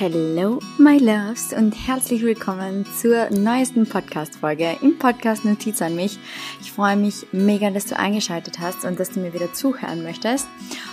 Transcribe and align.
Hello, 0.00 0.60
my 0.78 0.96
loves 0.96 1.52
und 1.52 1.72
herzlich 1.72 2.22
willkommen 2.22 2.86
zur 2.86 3.30
neuesten 3.30 3.84
Podcast-Folge 3.84 4.76
im 4.80 4.96
Podcast 4.96 5.44
Notiz 5.44 5.82
an 5.82 5.96
mich. 5.96 6.20
Ich 6.60 6.70
freue 6.70 6.94
mich 6.94 7.26
mega, 7.32 7.70
dass 7.70 7.86
du 7.86 7.98
eingeschaltet 7.98 8.60
hast 8.60 8.84
und 8.84 9.00
dass 9.00 9.10
du 9.10 9.18
mir 9.18 9.34
wieder 9.34 9.52
zuhören 9.52 10.04
möchtest. 10.04 10.46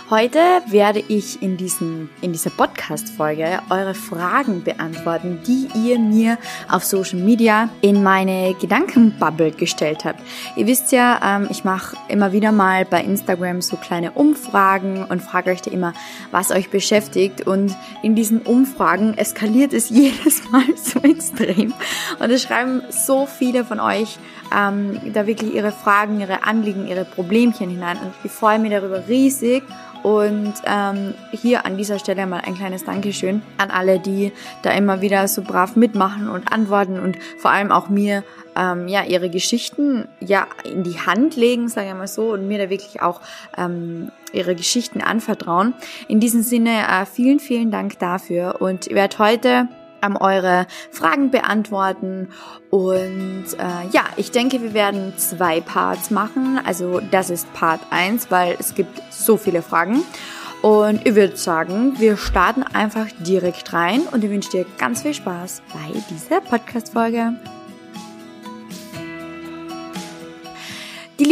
Heute 0.08 0.38
werde 0.68 1.02
ich 1.08 1.42
in, 1.42 1.56
diesen, 1.56 2.08
in 2.20 2.30
dieser 2.30 2.50
Podcast-Folge 2.50 3.58
eure 3.70 3.92
Fragen 3.92 4.62
beantworten, 4.62 5.40
die 5.44 5.68
ihr 5.74 5.98
mir 5.98 6.38
auf 6.70 6.84
Social 6.84 7.18
Media 7.18 7.70
in 7.80 8.04
meine 8.04 8.54
Gedankenbubble 8.54 9.50
gestellt 9.50 10.04
habt. 10.04 10.20
Ihr 10.54 10.68
wisst 10.68 10.92
ja, 10.92 11.38
ähm, 11.38 11.48
ich 11.50 11.64
mache 11.64 11.96
immer 12.06 12.30
wieder 12.30 12.52
mal 12.52 12.84
bei 12.84 13.02
Instagram 13.02 13.60
so 13.60 13.76
kleine 13.76 14.12
Umfragen 14.12 15.04
und 15.04 15.22
frage 15.22 15.50
euch 15.50 15.62
da 15.62 15.72
immer, 15.72 15.92
was 16.30 16.52
euch 16.52 16.70
beschäftigt. 16.70 17.44
Und 17.44 17.74
in 18.04 18.14
diesen 18.14 18.42
Umfragen 18.42 19.18
eskaliert 19.18 19.72
es 19.72 19.90
jedes 19.90 20.48
Mal 20.52 20.66
so 20.76 21.00
extrem. 21.00 21.74
Und 22.20 22.30
es 22.30 22.42
schreiben 22.42 22.82
so 22.90 23.26
viele 23.26 23.64
von 23.64 23.80
euch 23.80 24.18
ähm, 24.56 25.00
da 25.12 25.26
wirklich 25.26 25.52
ihre 25.52 25.72
Fragen, 25.72 26.20
ihre 26.20 26.44
Anliegen, 26.44 26.86
ihre 26.86 27.04
Problemchen 27.04 27.70
hinein. 27.70 27.98
Und 27.98 28.12
ich 28.22 28.30
freue 28.30 28.60
mich 28.60 28.70
darüber 28.70 29.08
riesig. 29.08 29.64
Und 30.02 30.54
ähm, 30.64 31.14
hier 31.32 31.66
an 31.66 31.76
dieser 31.76 31.98
Stelle 31.98 32.26
mal 32.26 32.42
ein 32.44 32.54
kleines 32.54 32.84
Dankeschön 32.84 33.42
an 33.58 33.70
alle, 33.70 33.98
die 33.98 34.32
da 34.62 34.70
immer 34.70 35.00
wieder 35.00 35.26
so 35.28 35.42
brav 35.42 35.76
mitmachen 35.76 36.28
und 36.28 36.52
antworten 36.52 36.98
und 36.98 37.16
vor 37.38 37.50
allem 37.50 37.72
auch 37.72 37.88
mir 37.88 38.22
ähm, 38.56 38.88
ja 38.88 39.04
ihre 39.04 39.30
Geschichten 39.30 40.08
ja 40.20 40.46
in 40.64 40.82
die 40.82 40.98
Hand 40.98 41.36
legen, 41.36 41.68
sage 41.68 41.88
ich 41.88 41.94
mal 41.94 42.08
so, 42.08 42.32
und 42.32 42.48
mir 42.48 42.58
da 42.58 42.70
wirklich 42.70 43.02
auch 43.02 43.20
ähm, 43.56 44.10
ihre 44.32 44.54
Geschichten 44.54 45.00
anvertrauen. 45.00 45.74
In 46.08 46.20
diesem 46.20 46.42
Sinne 46.42 46.86
äh, 46.88 47.06
vielen, 47.06 47.40
vielen 47.40 47.70
Dank 47.70 47.98
dafür 47.98 48.60
und 48.60 48.86
ich 48.86 48.94
werde 48.94 49.18
heute 49.18 49.68
ähm, 50.02 50.16
eure 50.16 50.66
Fragen 50.90 51.30
beantworten. 51.30 52.28
Und 52.70 53.46
äh, 53.58 53.88
ja, 53.92 54.04
ich 54.16 54.30
denke, 54.30 54.62
wir 54.62 54.74
werden 54.74 55.14
zwei 55.16 55.60
Parts 55.60 56.10
machen. 56.10 56.60
Also 56.64 57.00
das 57.10 57.30
ist 57.30 57.52
Part 57.52 57.80
1, 57.90 58.30
weil 58.30 58.56
es 58.58 58.74
gibt 58.74 59.02
so 59.10 59.36
viele 59.36 59.62
Fragen. 59.62 60.02
Und 60.62 61.06
ich 61.06 61.14
würde 61.14 61.36
sagen, 61.36 61.98
wir 61.98 62.16
starten 62.16 62.62
einfach 62.62 63.06
direkt 63.20 63.72
rein 63.72 64.02
und 64.10 64.24
ich 64.24 64.30
wünsche 64.30 64.50
dir 64.50 64.66
ganz 64.78 65.02
viel 65.02 65.14
Spaß 65.14 65.62
bei 65.72 66.00
dieser 66.10 66.40
Podcast-Folge. 66.40 67.34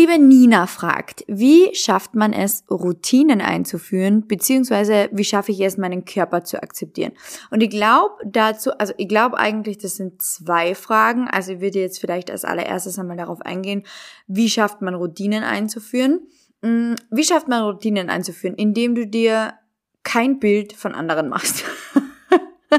Liebe 0.05 0.23
Nina 0.23 0.67
fragt, 0.67 1.25
wie 1.29 1.75
schafft 1.75 2.15
man 2.15 2.35
es, 2.35 2.65
Routinen 2.71 3.41
einzuführen, 3.41 4.27
beziehungsweise 4.27 5.09
wie 5.13 5.25
schaffe 5.25 5.53
ich 5.53 5.61
es, 5.61 5.79
meinen 5.79 6.05
Körper 6.05 6.45
zu 6.45 6.63
akzeptieren? 6.63 7.13
Und 7.51 7.63
ich 7.63 7.71
glaube 7.71 8.13
dazu, 8.27 8.73
also 8.73 8.93
ich 8.99 9.09
glaube 9.09 9.39
eigentlich, 9.39 9.79
das 9.79 9.97
sind 9.97 10.21
zwei 10.21 10.75
Fragen. 10.75 11.27
Also 11.27 11.53
ich 11.53 11.61
würde 11.61 11.81
jetzt 11.81 12.01
vielleicht 12.01 12.31
als 12.31 12.45
allererstes 12.45 12.99
einmal 12.99 13.17
darauf 13.17 13.41
eingehen, 13.41 13.85
wie 14.27 14.51
schafft 14.51 14.83
man 14.83 14.95
Routinen 14.95 15.43
einzuführen? 15.43 16.21
Mm, 16.61 16.97
wie 17.11 17.25
schafft 17.25 17.49
man 17.49 17.63
Routinen 17.63 18.11
einzuführen? 18.11 18.57
Indem 18.57 18.95
du 18.95 19.07
dir 19.07 19.55
kein 20.03 20.39
Bild 20.39 20.75
von 20.75 20.95
anderen 20.95 21.31
machst. 21.31 21.65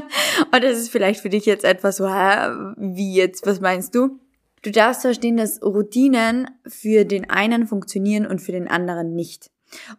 Und 0.52 0.62
das 0.62 0.78
ist 0.78 0.90
vielleicht 0.90 1.20
für 1.20 1.30
dich 1.30 1.44
jetzt 1.44 1.64
etwas 1.64 1.96
so, 1.96 2.04
wie 2.04 3.14
jetzt, 3.14 3.46
was 3.46 3.60
meinst 3.60 3.96
du? 3.96 4.20
Du 4.62 4.70
darfst 4.70 5.02
verstehen, 5.02 5.36
dass 5.36 5.62
Routinen 5.62 6.50
für 6.66 7.04
den 7.04 7.30
einen 7.30 7.66
funktionieren 7.66 8.26
und 8.26 8.40
für 8.40 8.52
den 8.52 8.68
anderen 8.68 9.14
nicht. 9.14 9.50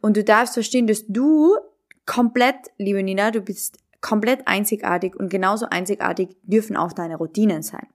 Und 0.02 0.18
du 0.18 0.24
darfst 0.24 0.56
verstehen, 0.56 0.88
dass 0.88 1.06
du 1.08 1.56
komplett, 2.06 2.56
liebe 2.78 3.04
Nina, 3.04 3.32
du 3.32 3.42
bist 3.42 3.78
komplett 4.02 4.48
einzigartig 4.48 5.16
und 5.16 5.30
genauso 5.30 5.68
einzigartig 5.70 6.30
dürfen 6.44 6.78
auch 6.78 6.94
deine 6.94 7.18
Routinen 7.18 7.64
sein. 7.64 7.88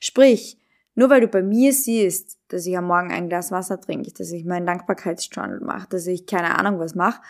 Sprich, 0.00 0.58
nur 0.94 1.08
weil 1.08 1.20
du 1.20 1.28
bei 1.28 1.42
mir 1.42 1.72
siehst, 1.72 2.38
dass 2.48 2.66
ich 2.66 2.76
am 2.76 2.86
Morgen 2.86 3.12
ein 3.12 3.28
Glas 3.28 3.52
Wasser 3.52 3.80
trinke, 3.80 4.12
dass 4.12 4.32
ich 4.32 4.44
meinen 4.44 4.66
Dankbarkeitsjournal 4.66 5.60
mache, 5.60 5.88
dass 5.88 6.06
ich 6.06 6.26
keine 6.26 6.58
Ahnung 6.58 6.78
was 6.80 6.94
mache, 6.94 7.20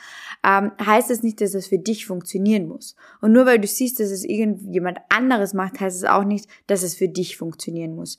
ähm, 0.42 0.72
heißt 0.84 1.10
das 1.10 1.22
nicht, 1.22 1.40
dass 1.40 1.54
es 1.54 1.66
für 1.66 1.78
dich 1.78 2.06
funktionieren 2.06 2.66
muss. 2.66 2.96
Und 3.20 3.32
nur 3.32 3.46
weil 3.46 3.58
du 3.58 3.68
siehst, 3.68 4.00
dass 4.00 4.10
es 4.10 4.24
irgendjemand 4.24 4.98
anderes 5.10 5.52
macht, 5.52 5.78
heißt 5.78 5.96
es 5.96 6.04
auch 6.04 6.24
nicht, 6.24 6.48
dass 6.66 6.82
es 6.82 6.94
für 6.94 7.08
dich 7.08 7.36
funktionieren 7.36 7.94
muss 7.94 8.18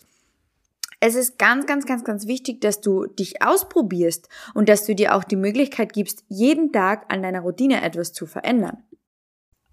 es 1.04 1.16
ist 1.16 1.40
ganz, 1.40 1.66
ganz, 1.66 1.86
ganz, 1.86 2.04
ganz 2.04 2.28
wichtig, 2.28 2.62
dass 2.62 2.80
du 2.80 3.08
dich 3.08 3.42
ausprobierst 3.42 4.30
und 4.54 4.70
dass 4.70 4.86
du 4.86 4.94
dir 4.94 5.16
auch 5.16 5.24
die 5.24 5.36
Möglichkeit 5.36 5.94
gibst, 5.94 6.24
jeden 6.30 6.72
Tag 6.72 7.12
an 7.12 7.24
deiner 7.24 7.42
Routine 7.42 7.82
etwas 7.82 8.14
zu 8.14 8.28
verändern. 8.28 8.84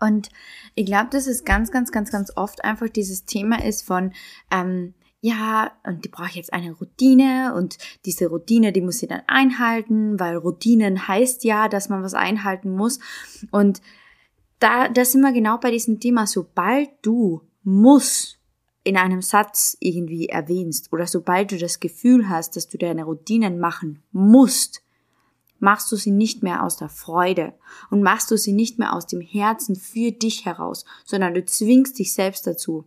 Und 0.01 0.31
ich 0.75 0.87
glaube, 0.87 1.11
dass 1.11 1.27
es 1.27 1.45
ganz, 1.45 1.71
ganz, 1.71 1.93
ganz, 1.93 2.11
ganz 2.11 2.35
oft 2.35 2.65
einfach 2.65 2.89
dieses 2.89 3.27
Thema 3.27 3.63
ist 3.63 3.83
von, 3.83 4.13
ähm, 4.51 4.95
ja, 5.21 5.73
und 5.85 6.05
die 6.05 6.09
brauche 6.09 6.29
ich 6.29 6.37
jetzt 6.37 6.53
eine 6.53 6.73
Routine 6.73 7.53
und 7.55 7.77
diese 8.07 8.29
Routine, 8.29 8.73
die 8.73 8.81
muss 8.81 8.99
sie 8.99 9.09
dann 9.09 9.23
einhalten, 9.27 10.19
weil 10.19 10.37
Routinen 10.37 11.09
heißt 11.09 11.45
ja, 11.45 11.69
dass 11.69 11.91
man 11.91 12.03
was 12.03 12.15
einhalten 12.15 12.71
muss. 12.71 13.01
Und 13.51 13.83
da, 14.61 14.89
da 14.89 15.05
sind 15.05 15.21
wir 15.21 15.33
genau 15.33 15.59
bei 15.59 15.73
diesem 15.73 16.01
Thema, 16.01 16.27
sobald 16.27 16.89
du 17.03 17.43
muss 17.65 18.38
in 18.89 18.97
einem 18.97 19.21
Satz 19.21 19.77
irgendwie 19.81 20.31
erwähnst 20.31 20.91
oder 20.95 21.07
sobald 21.07 21.53
du 21.53 21.59
das 21.59 21.79
Gefühl 21.79 22.31
hast, 22.31 22.57
dass 22.57 22.69
du 22.69 22.79
deine 22.79 23.05
Routinen 23.05 23.59
machen 23.59 24.03
musst, 24.13 24.83
machst 25.59 25.93
du 25.93 25.97
sie 25.97 26.11
nicht 26.11 26.43
mehr 26.43 26.63
aus 26.65 26.79
der 26.79 26.89
Freude 26.89 27.53
und 27.91 28.03
machst 28.03 28.31
du 28.31 28.39
sie 28.39 28.53
nicht 28.53 28.79
mehr 28.79 28.95
aus 28.95 29.07
dem 29.07 29.21
Herzen 29.21 29.77
für 29.77 30.11
dich 30.11 30.47
heraus, 30.47 30.87
sondern 31.05 31.35
du 31.35 31.45
zwingst 31.45 31.99
dich 31.99 32.15
selbst 32.15 32.47
dazu. 32.47 32.87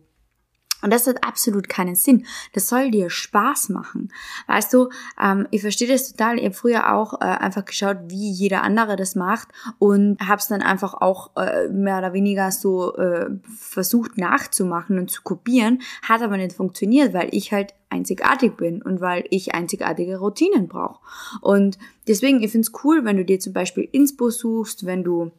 Und 0.82 0.92
das 0.92 1.06
hat 1.06 1.24
absolut 1.24 1.68
keinen 1.68 1.94
Sinn. 1.94 2.26
Das 2.52 2.68
soll 2.68 2.90
dir 2.90 3.08
Spaß 3.08 3.68
machen. 3.68 4.12
Weißt 4.48 4.72
du, 4.74 4.90
ähm, 5.20 5.46
ich 5.50 5.62
verstehe 5.62 5.88
das 5.88 6.10
total. 6.10 6.38
Ich 6.38 6.44
habe 6.44 6.54
früher 6.54 6.94
auch 6.94 7.14
äh, 7.14 7.24
einfach 7.24 7.64
geschaut, 7.64 7.98
wie 8.08 8.30
jeder 8.30 8.62
andere 8.62 8.96
das 8.96 9.14
macht 9.14 9.48
und 9.78 10.20
habe 10.20 10.40
es 10.40 10.48
dann 10.48 10.60
einfach 10.60 10.94
auch 10.94 11.30
äh, 11.36 11.68
mehr 11.68 11.98
oder 11.98 12.12
weniger 12.12 12.50
so 12.50 12.96
äh, 12.96 13.30
versucht 13.56 14.18
nachzumachen 14.18 14.98
und 14.98 15.10
zu 15.10 15.22
kopieren. 15.22 15.80
Hat 16.02 16.22
aber 16.22 16.36
nicht 16.36 16.54
funktioniert, 16.54 17.14
weil 17.14 17.28
ich 17.32 17.52
halt 17.52 17.74
einzigartig 17.88 18.56
bin 18.56 18.82
und 18.82 19.00
weil 19.00 19.24
ich 19.30 19.54
einzigartige 19.54 20.18
Routinen 20.18 20.66
brauche. 20.66 21.00
Und 21.40 21.78
deswegen, 22.08 22.42
ich 22.42 22.50
finde 22.50 22.66
es 22.66 22.84
cool, 22.84 23.04
wenn 23.04 23.18
du 23.18 23.24
dir 23.24 23.38
zum 23.38 23.52
Beispiel 23.52 23.88
Inspo 23.92 24.30
suchst, 24.30 24.86
wenn 24.86 25.04
du 25.04 25.30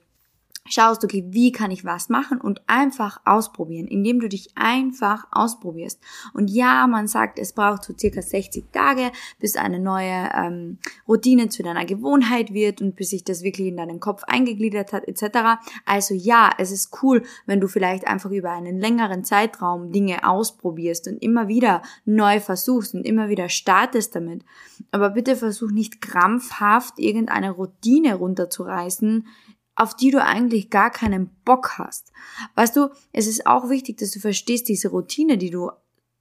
schaust, 0.66 1.03
okay, 1.03 1.25
wie 1.28 1.51
kann 1.51 1.72
ich 1.72 1.84
was 1.84 2.07
machen 2.09 2.40
und 2.40 2.62
einfach 2.68 3.19
ausprobieren, 3.25 3.88
indem 3.88 4.19
du 4.19 4.29
dich 4.29 4.51
einfach 4.56 5.25
ausprobierst. 5.31 6.00
Und 6.34 6.50
ja, 6.50 6.88
man 6.88 7.07
sagt, 7.07 7.38
es 7.38 7.51
braucht 7.53 7.84
so 7.84 7.94
circa 7.97 8.22
60 8.22 8.72
Tage, 8.72 9.12
bis 9.40 9.57
eine 9.57 9.79
neue 9.79 10.29
ähm, 10.34 10.78
Routine 11.07 11.50
zu 11.50 11.63
deiner 11.63 11.85
Gewohnheit 11.85 12.53
wird 12.53 12.81
und 12.81 12.96
bis 12.96 13.09
sich 13.09 13.25
das 13.25 13.44
wirklich 13.44 13.68
in 13.68 13.78
deinen 13.78 14.00
Kopf 14.00 14.23
eingegliedert 14.23 14.94
hat, 14.94 15.06
etc. 15.07 15.59
Also 15.85 16.13
ja, 16.13 16.50
es 16.57 16.72
ist 16.72 16.97
cool, 17.03 17.23
wenn 17.46 17.59
du 17.59 17.68
vielleicht 17.68 18.07
einfach 18.07 18.31
über 18.31 18.52
einen 18.52 18.79
längeren 18.79 19.25
Zeitraum 19.25 19.91
Dinge 19.91 20.28
ausprobierst 20.28 21.07
und 21.09 21.22
immer 21.22 21.50
wieder 21.50 21.81
neu 22.06 22.40
versuchst 22.40 22.94
und 22.94 23.06
immer 23.06 23.28
wieder 23.28 23.50
startest 23.50 24.16
damit. 24.16 24.46
Aber 24.91 25.09
bitte 25.09 25.35
versuch 25.35 25.72
nicht 25.72 26.02
krampfhaft 26.02 27.00
irgendeine 27.00 27.52
Routine 27.52 28.16
runterzureißen, 28.16 29.28
auf 29.75 29.95
die 29.95 30.11
du 30.11 30.23
eigentlich 30.23 30.69
gar 30.69 30.91
keinen 30.91 31.29
Bock 31.45 31.78
hast. 31.78 32.11
Weißt 32.56 32.75
du, 32.75 32.89
es 33.11 33.28
ist 33.28 33.47
auch 33.47 33.69
wichtig, 33.69 33.97
dass 33.97 34.11
du 34.11 34.19
verstehst, 34.19 34.69
diese 34.69 34.89
Routine, 34.89 35.38
die 35.38 35.50
du 35.50 35.72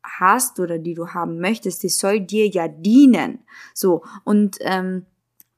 hast 0.02 0.58
oder 0.58 0.78
die 0.78 0.94
du 0.94 1.08
haben 1.08 1.38
möchtest, 1.38 1.82
die 1.82 1.88
soll 1.88 2.20
dir 2.20 2.48
ja 2.48 2.68
dienen. 2.68 3.40
So, 3.74 4.02
und 4.24 4.56
ähm, 4.60 5.06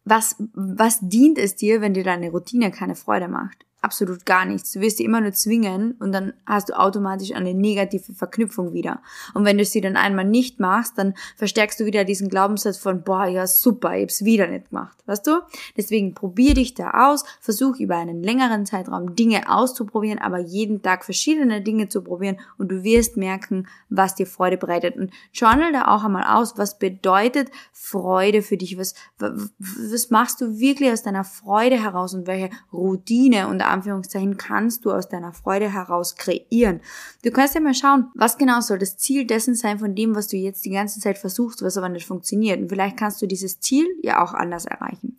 was, 0.04 0.36
was 0.52 0.98
dient 1.00 1.38
es 1.38 1.56
dir, 1.56 1.80
wenn 1.80 1.94
dir 1.94 2.04
deine 2.04 2.30
Routine 2.30 2.70
keine 2.70 2.94
Freude 2.94 3.28
macht? 3.28 3.64
Absolut 3.84 4.26
gar 4.26 4.44
nichts. 4.44 4.72
Du 4.72 4.80
wirst 4.80 4.96
sie 4.96 5.04
immer 5.04 5.20
nur 5.20 5.32
zwingen 5.32 5.92
und 6.00 6.12
dann 6.12 6.32
hast 6.46 6.70
du 6.70 6.78
automatisch 6.78 7.32
eine 7.32 7.54
negative 7.54 8.12
Verknüpfung 8.14 8.72
wieder. 8.72 9.00
Und 9.34 9.44
wenn 9.44 9.58
du 9.58 9.64
sie 9.64 9.80
dann 9.80 9.96
einmal 9.96 10.24
nicht 10.24 10.58
machst, 10.58 10.98
dann 10.98 11.14
verstärkst 11.36 11.78
du 11.78 11.84
wieder 11.84 12.04
diesen 12.04 12.28
Glaubenssatz 12.28 12.78
von, 12.78 13.02
boah, 13.02 13.26
ja 13.26 13.46
super, 13.46 13.96
ich 13.96 14.02
hab's 14.02 14.24
wieder 14.24 14.46
nicht 14.46 14.70
gemacht. 14.70 14.96
Weißt 15.06 15.26
du? 15.26 15.40
Deswegen 15.76 16.14
probier 16.14 16.54
dich 16.54 16.74
da 16.74 17.10
aus, 17.10 17.24
versuch 17.40 17.78
über 17.78 17.96
einen 17.96 18.22
längeren 18.22 18.64
Zeitraum 18.64 19.14
Dinge 19.14 19.50
auszuprobieren, 19.50 20.18
aber 20.18 20.38
jeden 20.38 20.80
Tag 20.80 21.04
verschiedene 21.04 21.60
Dinge 21.60 21.88
zu 21.88 22.02
probieren 22.02 22.38
und 22.56 22.70
du 22.70 22.82
wirst 22.82 23.18
merken, 23.18 23.66
was 23.90 24.14
dir 24.14 24.26
Freude 24.26 24.56
bereitet. 24.56 24.96
Und 24.96 25.12
journal 25.32 25.72
da 25.72 25.88
auch 25.88 26.04
einmal 26.04 26.24
aus, 26.24 26.56
was 26.56 26.78
bedeutet 26.78 27.50
Freude 27.72 28.40
für 28.40 28.56
dich? 28.56 28.78
Was, 28.78 28.94
was 29.18 30.10
machst 30.10 30.40
du 30.40 30.58
wirklich 30.58 30.90
aus 30.90 31.02
deiner 31.02 31.24
Freude 31.24 31.82
heraus 31.82 32.14
und 32.14 32.26
welche 32.26 32.50
Routine 32.72 33.48
und 33.48 33.58
Anführungszeichen 33.74 34.36
kannst 34.36 34.84
du 34.84 34.92
aus 34.92 35.08
deiner 35.08 35.32
Freude 35.32 35.72
heraus 35.72 36.16
kreieren. 36.16 36.80
Du 37.22 37.30
kannst 37.30 37.54
ja 37.54 37.60
mal 37.60 37.74
schauen, 37.74 38.10
was 38.14 38.38
genau 38.38 38.60
soll 38.60 38.78
das 38.78 38.96
Ziel 38.96 39.26
dessen 39.26 39.54
sein 39.54 39.78
von 39.78 39.94
dem, 39.94 40.14
was 40.14 40.28
du 40.28 40.36
jetzt 40.36 40.64
die 40.64 40.70
ganze 40.70 41.00
Zeit 41.00 41.18
versuchst, 41.18 41.62
was 41.62 41.76
aber 41.76 41.88
nicht 41.88 42.06
funktioniert. 42.06 42.60
Und 42.60 42.68
vielleicht 42.68 42.96
kannst 42.96 43.20
du 43.20 43.26
dieses 43.26 43.60
Ziel 43.60 43.86
ja 44.02 44.22
auch 44.22 44.34
anders 44.34 44.64
erreichen. 44.64 45.18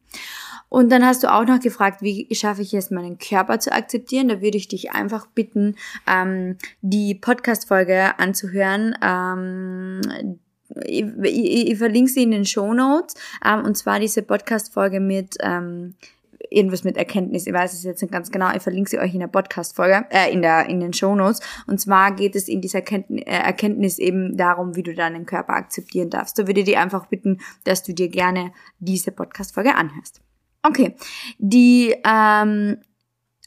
Und 0.69 0.91
dann 0.91 1.05
hast 1.05 1.23
du 1.23 1.31
auch 1.31 1.45
noch 1.45 1.59
gefragt, 1.59 2.01
wie 2.01 2.27
schaffe 2.33 2.61
ich 2.61 2.73
es, 2.73 2.91
meinen 2.91 3.17
Körper 3.17 3.59
zu 3.59 3.71
akzeptieren? 3.71 4.27
Da 4.27 4.41
würde 4.41 4.57
ich 4.57 4.67
dich 4.67 4.91
einfach 4.91 5.27
bitten, 5.27 5.75
ähm, 6.07 6.57
die 6.81 7.15
Podcast-Folge 7.15 8.17
anzuhören. 8.19 8.95
Ähm, 9.01 10.01
ich, 10.83 11.05
ich, 11.23 11.71
ich, 11.71 11.77
verlinke 11.77 12.11
sie 12.11 12.23
in 12.23 12.31
den 12.31 12.45
Show 12.45 12.73
Notes. 12.73 13.15
Ähm, 13.45 13.63
und 13.63 13.77
zwar 13.77 13.99
diese 13.99 14.23
Podcast-Folge 14.23 14.99
mit 14.99 15.35
ähm, 15.39 15.95
irgendwas 16.49 16.83
mit 16.83 16.97
Erkenntnis. 16.97 17.47
Ich 17.47 17.53
weiß 17.53 17.73
es 17.73 17.83
jetzt 17.83 18.01
nicht 18.01 18.11
ganz 18.11 18.31
genau. 18.31 18.53
Ich 18.55 18.61
verlinke 18.61 18.89
sie 18.89 18.99
euch 18.99 19.13
in 19.13 19.19
der 19.19 19.27
Podcast-Folge, 19.27 20.05
äh, 20.09 20.31
in 20.31 20.41
der, 20.41 20.67
in 20.67 20.79
den 20.79 20.93
Show 20.93 21.15
Notes. 21.15 21.39
Und 21.67 21.79
zwar 21.79 22.15
geht 22.15 22.35
es 22.35 22.47
in 22.47 22.61
dieser 22.61 22.79
Erkenntnis, 22.79 23.23
äh, 23.25 23.31
Erkenntnis 23.31 23.99
eben 23.99 24.37
darum, 24.37 24.75
wie 24.75 24.83
du 24.83 24.93
deinen 24.93 25.25
Körper 25.25 25.53
akzeptieren 25.53 26.09
darfst. 26.09 26.37
Da 26.39 26.47
würde 26.47 26.61
ich 26.61 26.65
dir 26.65 26.79
einfach 26.79 27.07
bitten, 27.07 27.39
dass 27.63 27.83
du 27.83 27.93
dir 27.93 28.09
gerne 28.09 28.51
diese 28.79 29.11
Podcast-Folge 29.11 29.75
anhörst. 29.75 30.21
Okay. 30.63 30.95
Die, 31.37 31.95
ähm, 32.05 32.77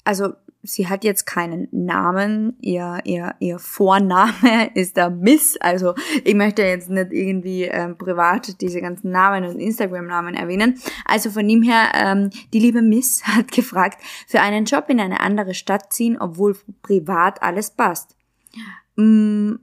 also 0.05 0.33
sie 0.69 0.89
hat 0.89 1.03
jetzt 1.03 1.25
keinen 1.25 1.69
Namen, 1.73 2.57
ihr, 2.61 3.01
ihr, 3.05 3.35
ihr 3.41 3.59
Vorname 3.59 4.71
ist 4.75 4.97
der 4.97 5.11
Miss, 5.11 5.57
also 5.61 5.95
ich 6.25 6.35
möchte 6.35 6.63
jetzt 6.63 6.91
nicht 6.91 7.13
irgendwie 7.13 7.65
ähm, 7.65 7.97
privat 7.97 8.61
diese 8.61 8.81
ganzen 8.81 9.11
Namen 9.11 9.45
und 9.45 9.59
Instagram-Namen 9.59 10.35
erwähnen. 10.35 10.79
Also 11.05 11.31
von 11.31 11.49
ihm 11.49 11.63
her, 11.63 11.93
ähm, 11.95 12.31
die 12.53 12.61
liebe 12.61 12.83
Miss 12.83 13.23
hat 13.25 13.51
gefragt, 13.51 14.03
für 14.27 14.41
einen 14.41 14.67
Job 14.67 14.85
in 14.89 15.01
eine 15.01 15.21
andere 15.21 15.55
Stadt 15.55 15.93
ziehen, 15.93 16.19
obwohl 16.21 16.57
privat 16.83 17.43
alles 17.43 17.71
passt. 17.71 18.17
Mm, 18.97 19.55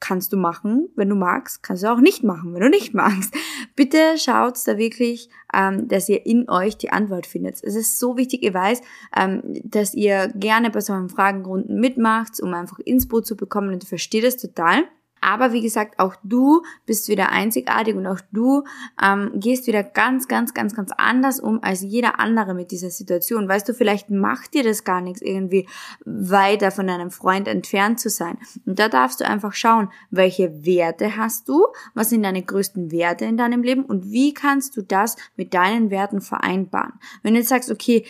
kannst 0.00 0.32
du 0.32 0.36
machen, 0.36 0.88
wenn 0.94 1.08
du 1.08 1.14
magst, 1.14 1.62
kannst 1.62 1.82
du 1.82 1.92
auch 1.92 2.00
nicht 2.00 2.22
machen, 2.22 2.52
wenn 2.54 2.60
du 2.60 2.68
nicht 2.68 2.94
magst. 2.94 3.34
Bitte 3.76 4.18
schaut 4.18 4.58
da 4.66 4.76
wirklich, 4.76 5.30
ähm, 5.54 5.88
dass 5.88 6.08
ihr 6.08 6.26
in 6.26 6.48
euch 6.48 6.76
die 6.76 6.90
Antwort 6.90 7.26
findet. 7.26 7.62
Es 7.62 7.74
ist 7.74 7.98
so 7.98 8.16
wichtig, 8.16 8.42
ihr 8.42 8.54
weiß, 8.54 8.82
ähm, 9.16 9.42
dass 9.64 9.94
ihr 9.94 10.28
gerne 10.34 10.70
bei 10.70 10.80
solchen 10.80 11.08
Fragenrunden 11.08 11.80
mitmacht, 11.80 12.40
um 12.40 12.52
einfach 12.54 12.78
Inspo 12.80 13.20
zu 13.20 13.36
bekommen 13.36 13.72
und 13.72 13.84
versteht 13.84 14.24
es 14.24 14.36
total. 14.36 14.84
Aber 15.20 15.52
wie 15.52 15.62
gesagt, 15.62 15.98
auch 15.98 16.14
du 16.22 16.62
bist 16.84 17.08
wieder 17.08 17.30
einzigartig 17.30 17.96
und 17.96 18.06
auch 18.06 18.20
du 18.32 18.64
ähm, 19.02 19.32
gehst 19.34 19.66
wieder 19.66 19.82
ganz, 19.82 20.28
ganz, 20.28 20.54
ganz, 20.54 20.74
ganz 20.74 20.92
anders 20.96 21.40
um 21.40 21.62
als 21.62 21.80
jeder 21.82 22.20
andere 22.20 22.54
mit 22.54 22.70
dieser 22.70 22.90
Situation. 22.90 23.48
Weißt 23.48 23.68
du, 23.68 23.74
vielleicht 23.74 24.10
macht 24.10 24.54
dir 24.54 24.62
das 24.62 24.84
gar 24.84 25.00
nichts, 25.00 25.22
irgendwie 25.22 25.66
weiter 26.04 26.70
von 26.70 26.86
deinem 26.86 27.10
Freund 27.10 27.48
entfernt 27.48 27.98
zu 27.98 28.10
sein. 28.10 28.38
Und 28.66 28.78
da 28.78 28.88
darfst 28.88 29.20
du 29.20 29.26
einfach 29.26 29.52
schauen, 29.52 29.90
welche 30.10 30.64
Werte 30.64 31.16
hast 31.16 31.48
du, 31.48 31.66
was 31.94 32.10
sind 32.10 32.22
deine 32.22 32.42
größten 32.42 32.92
Werte 32.92 33.24
in 33.24 33.36
deinem 33.36 33.62
Leben 33.62 33.84
und 33.84 34.10
wie 34.10 34.34
kannst 34.34 34.76
du 34.76 34.82
das 34.82 35.16
mit 35.36 35.54
deinen 35.54 35.90
Werten 35.90 36.20
vereinbaren. 36.20 36.92
Wenn 37.22 37.34
du 37.34 37.40
jetzt 37.40 37.48
sagst, 37.48 37.70
okay, 37.70 38.04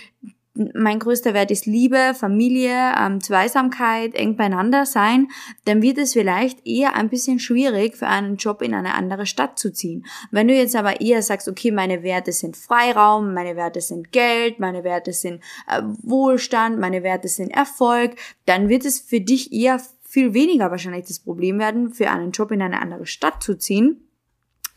mein 0.74 0.98
größter 0.98 1.34
Wert 1.34 1.50
ist 1.50 1.66
Liebe, 1.66 2.12
Familie, 2.14 2.94
ähm, 2.98 3.20
Zweisamkeit, 3.20 4.14
eng 4.14 4.36
beieinander 4.36 4.86
sein, 4.86 5.28
dann 5.64 5.82
wird 5.82 5.98
es 5.98 6.14
vielleicht 6.14 6.66
eher 6.66 6.94
ein 6.94 7.08
bisschen 7.08 7.38
schwierig 7.38 7.96
für 7.96 8.06
einen 8.06 8.36
Job 8.36 8.62
in 8.62 8.74
eine 8.74 8.94
andere 8.94 9.26
Stadt 9.26 9.58
zu 9.58 9.72
ziehen. 9.72 10.06
Wenn 10.30 10.48
du 10.48 10.54
jetzt 10.54 10.76
aber 10.76 11.00
eher 11.00 11.22
sagst, 11.22 11.48
okay, 11.48 11.70
meine 11.70 12.02
Werte 12.02 12.32
sind 12.32 12.56
Freiraum, 12.56 13.34
meine 13.34 13.56
Werte 13.56 13.80
sind 13.80 14.12
Geld, 14.12 14.58
meine 14.58 14.84
Werte 14.84 15.12
sind 15.12 15.42
äh, 15.68 15.82
Wohlstand, 16.02 16.78
meine 16.78 17.02
Werte 17.02 17.28
sind 17.28 17.50
Erfolg, 17.50 18.16
dann 18.46 18.68
wird 18.68 18.84
es 18.84 19.00
für 19.00 19.20
dich 19.20 19.52
eher 19.52 19.80
viel 20.02 20.34
weniger 20.34 20.70
wahrscheinlich 20.70 21.06
das 21.06 21.18
Problem 21.18 21.58
werden, 21.58 21.92
für 21.92 22.10
einen 22.10 22.30
Job 22.30 22.50
in 22.52 22.62
eine 22.62 22.80
andere 22.80 23.06
Stadt 23.06 23.42
zu 23.42 23.58
ziehen, 23.58 24.05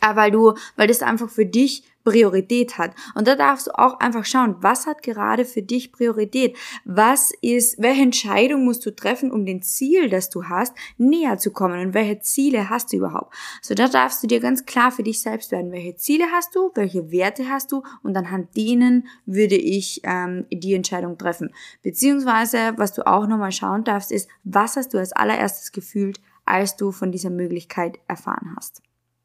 äh, 0.01 0.16
weil 0.16 0.31
du, 0.31 0.54
weil 0.75 0.88
das 0.88 1.01
einfach 1.01 1.30
für 1.30 1.46
dich 1.46 1.84
Priorität 2.04 2.78
hat. 2.78 2.96
Und 3.13 3.28
da 3.28 3.36
darfst 3.36 3.68
du 3.68 3.78
auch 3.78 4.00
einfach 4.00 4.25
schauen, 4.25 4.56
was 4.62 4.88
hat 4.88 5.04
gerade 5.04 5.46
für 5.46 5.62
dich 5.62 5.92
Priorität? 5.92 6.57
Was 6.86 7.31
ist, 7.42 7.80
welche 7.81 8.01
Entscheidung 8.01 8.66
musst 8.66 8.86
du 8.86 8.96
treffen, 8.96 9.31
um 9.31 9.46
den 9.46 9.62
Ziel, 9.62 10.10
das 10.10 10.30
du 10.30 10.46
hast, 10.46 10.74
näher 10.98 11.38
zu 11.38 11.51
kommen? 11.51 11.80
Und 11.80 11.94
welche 11.94 12.19
Ziele 12.19 12.69
hast 12.69 12.92
du 12.92 12.98
überhaupt? 12.98 13.36
So, 13.62 13.75
da 13.75 13.88
darfst 13.88 14.24
du 14.24 14.28
dir 14.28 14.40
ganz 14.40 14.66
klar 14.66 14.92
für 14.92 15.04
dich 15.04 15.22
selbst 15.22 15.51
werden. 15.51 15.72
Welche 15.72 15.98
Ziele 15.98 16.25
hast 16.31 16.56
du? 16.56 16.72
Welche 16.74 17.12
Werte 17.12 17.50
hast 17.50 17.72
du? 17.72 17.84
Und 18.02 18.18
anhand 18.18 18.56
denen 18.56 19.07
würde 19.25 19.56
ich 19.56 20.02
ähm, 20.04 20.45
die 20.52 20.74
Entscheidung 20.74 21.18
treffen. 21.18 21.54
Beziehungsweise, 21.84 22.74
was 22.78 22.94
du 22.94 23.06
auch 23.06 23.28
nochmal 23.28 23.52
schauen 23.52 23.84
darfst, 23.84 24.12
ist, 24.12 24.30
was 24.44 24.78
hast 24.78 24.94
du 24.94 24.98
als 24.98 25.12
allererstes 25.12 25.72
gefühlt, 25.72 26.19
als 26.45 26.75
du 26.75 26.92
von 26.92 27.12
dieser 27.12 27.30
Möglichkeit 27.30 28.00
erfahren 28.07 28.56
hast? 28.56 28.81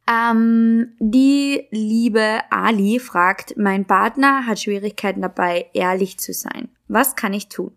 Ähm, 0.07 0.93
die 0.99 1.67
liebe 1.71 2.41
Ali 2.51 2.99
fragt, 2.99 3.57
mein 3.57 3.87
Partner 3.87 4.47
hat 4.47 4.61
Schwierigkeiten 4.61 5.23
dabei, 5.23 5.71
ehrlich 5.73 6.19
zu 6.19 6.33
sein. 6.33 6.69
Was 6.89 7.17
kann 7.17 7.33
ich 7.33 7.49
tun? 7.49 7.73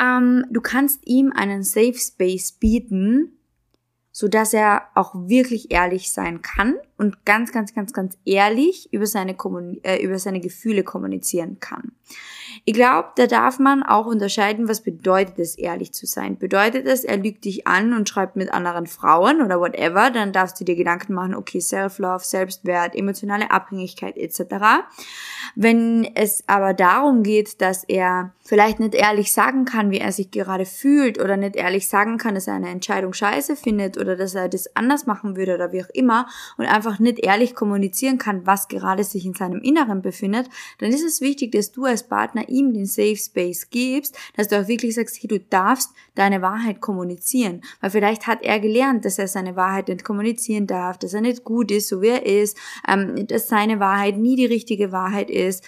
Ähm, 0.00 0.46
du 0.50 0.60
kannst 0.60 1.06
ihm 1.06 1.32
einen 1.32 1.62
Safe 1.62 1.94
Space 1.94 2.52
bieten, 2.52 3.38
so 4.10 4.28
dass 4.28 4.52
er 4.52 4.88
auch 4.94 5.14
wirklich 5.14 5.70
ehrlich 5.70 6.12
sein 6.12 6.42
kann 6.42 6.76
und 6.96 7.24
ganz, 7.24 7.52
ganz, 7.52 7.74
ganz, 7.74 7.92
ganz 7.92 8.18
ehrlich 8.24 8.92
über 8.92 9.06
seine, 9.06 9.34
Kommun 9.34 9.80
äh, 9.84 10.02
über 10.02 10.18
seine 10.18 10.40
Gefühle 10.40 10.82
kommunizieren 10.82 11.60
kann. 11.60 11.92
Ich 12.64 12.74
glaube, 12.74 13.08
da 13.16 13.26
darf 13.26 13.58
man 13.58 13.82
auch 13.82 14.06
unterscheiden, 14.06 14.68
was 14.68 14.82
bedeutet 14.82 15.38
es, 15.38 15.56
ehrlich 15.56 15.92
zu 15.92 16.06
sein. 16.06 16.38
Bedeutet 16.38 16.86
es, 16.86 17.04
er 17.04 17.16
lügt 17.16 17.44
dich 17.44 17.66
an 17.66 17.92
und 17.92 18.08
schreibt 18.08 18.36
mit 18.36 18.52
anderen 18.52 18.86
Frauen 18.86 19.42
oder 19.42 19.60
whatever, 19.60 20.10
dann 20.10 20.32
darfst 20.32 20.60
du 20.60 20.64
dir 20.64 20.76
Gedanken 20.76 21.14
machen, 21.14 21.34
okay, 21.34 21.60
Self-Love, 21.60 22.24
Selbstwert, 22.24 22.94
emotionale 22.94 23.50
Abhängigkeit 23.50 24.16
etc. 24.16 24.84
Wenn 25.54 26.08
es 26.14 26.44
aber 26.46 26.74
darum 26.74 27.22
geht, 27.22 27.60
dass 27.60 27.84
er 27.84 28.32
vielleicht 28.44 28.80
nicht 28.80 28.94
ehrlich 28.94 29.32
sagen 29.32 29.64
kann, 29.64 29.90
wie 29.90 29.98
er 29.98 30.12
sich 30.12 30.30
gerade 30.30 30.64
fühlt 30.64 31.20
oder 31.20 31.36
nicht 31.36 31.56
ehrlich 31.56 31.88
sagen 31.88 32.18
kann, 32.18 32.34
dass 32.34 32.46
er 32.46 32.54
eine 32.54 32.70
Entscheidung 32.70 33.12
scheiße 33.12 33.56
findet 33.56 33.98
oder 33.98 34.16
dass 34.16 34.34
er 34.34 34.48
das 34.48 34.74
anders 34.76 35.06
machen 35.06 35.36
würde 35.36 35.54
oder 35.54 35.72
wie 35.72 35.82
auch 35.82 35.90
immer 35.92 36.26
und 36.56 36.66
einfach 36.66 36.98
nicht 36.98 37.18
ehrlich 37.20 37.54
kommunizieren 37.54 38.18
kann, 38.18 38.46
was 38.46 38.68
gerade 38.68 39.04
sich 39.04 39.26
in 39.26 39.34
seinem 39.34 39.60
Inneren 39.60 40.02
befindet, 40.02 40.48
dann 40.78 40.90
ist 40.90 41.04
es 41.04 41.20
wichtig, 41.20 41.52
dass 41.52 41.72
du 41.72 41.84
als 41.84 42.02
Partner 42.04 42.31
ihm 42.40 42.72
den 42.72 42.86
Safe 42.86 43.16
Space 43.16 43.68
gibst, 43.70 44.16
dass 44.36 44.48
du 44.48 44.60
auch 44.60 44.68
wirklich 44.68 44.94
sagst, 44.94 45.18
hey, 45.20 45.28
du 45.28 45.38
darfst 45.38 45.90
deine 46.14 46.42
Wahrheit 46.42 46.80
kommunizieren. 46.80 47.62
Weil 47.80 47.90
vielleicht 47.90 48.26
hat 48.26 48.42
er 48.42 48.60
gelernt, 48.60 49.04
dass 49.04 49.18
er 49.18 49.28
seine 49.28 49.56
Wahrheit 49.56 49.88
nicht 49.88 50.04
kommunizieren 50.04 50.66
darf, 50.66 50.98
dass 50.98 51.14
er 51.14 51.20
nicht 51.20 51.44
gut 51.44 51.70
ist, 51.70 51.88
so 51.88 52.02
wie 52.02 52.08
er 52.08 52.26
ist, 52.26 52.56
ähm, 52.88 53.26
dass 53.26 53.48
seine 53.48 53.80
Wahrheit 53.80 54.16
nie 54.16 54.36
die 54.36 54.46
richtige 54.46 54.92
Wahrheit 54.92 55.30
ist, 55.30 55.64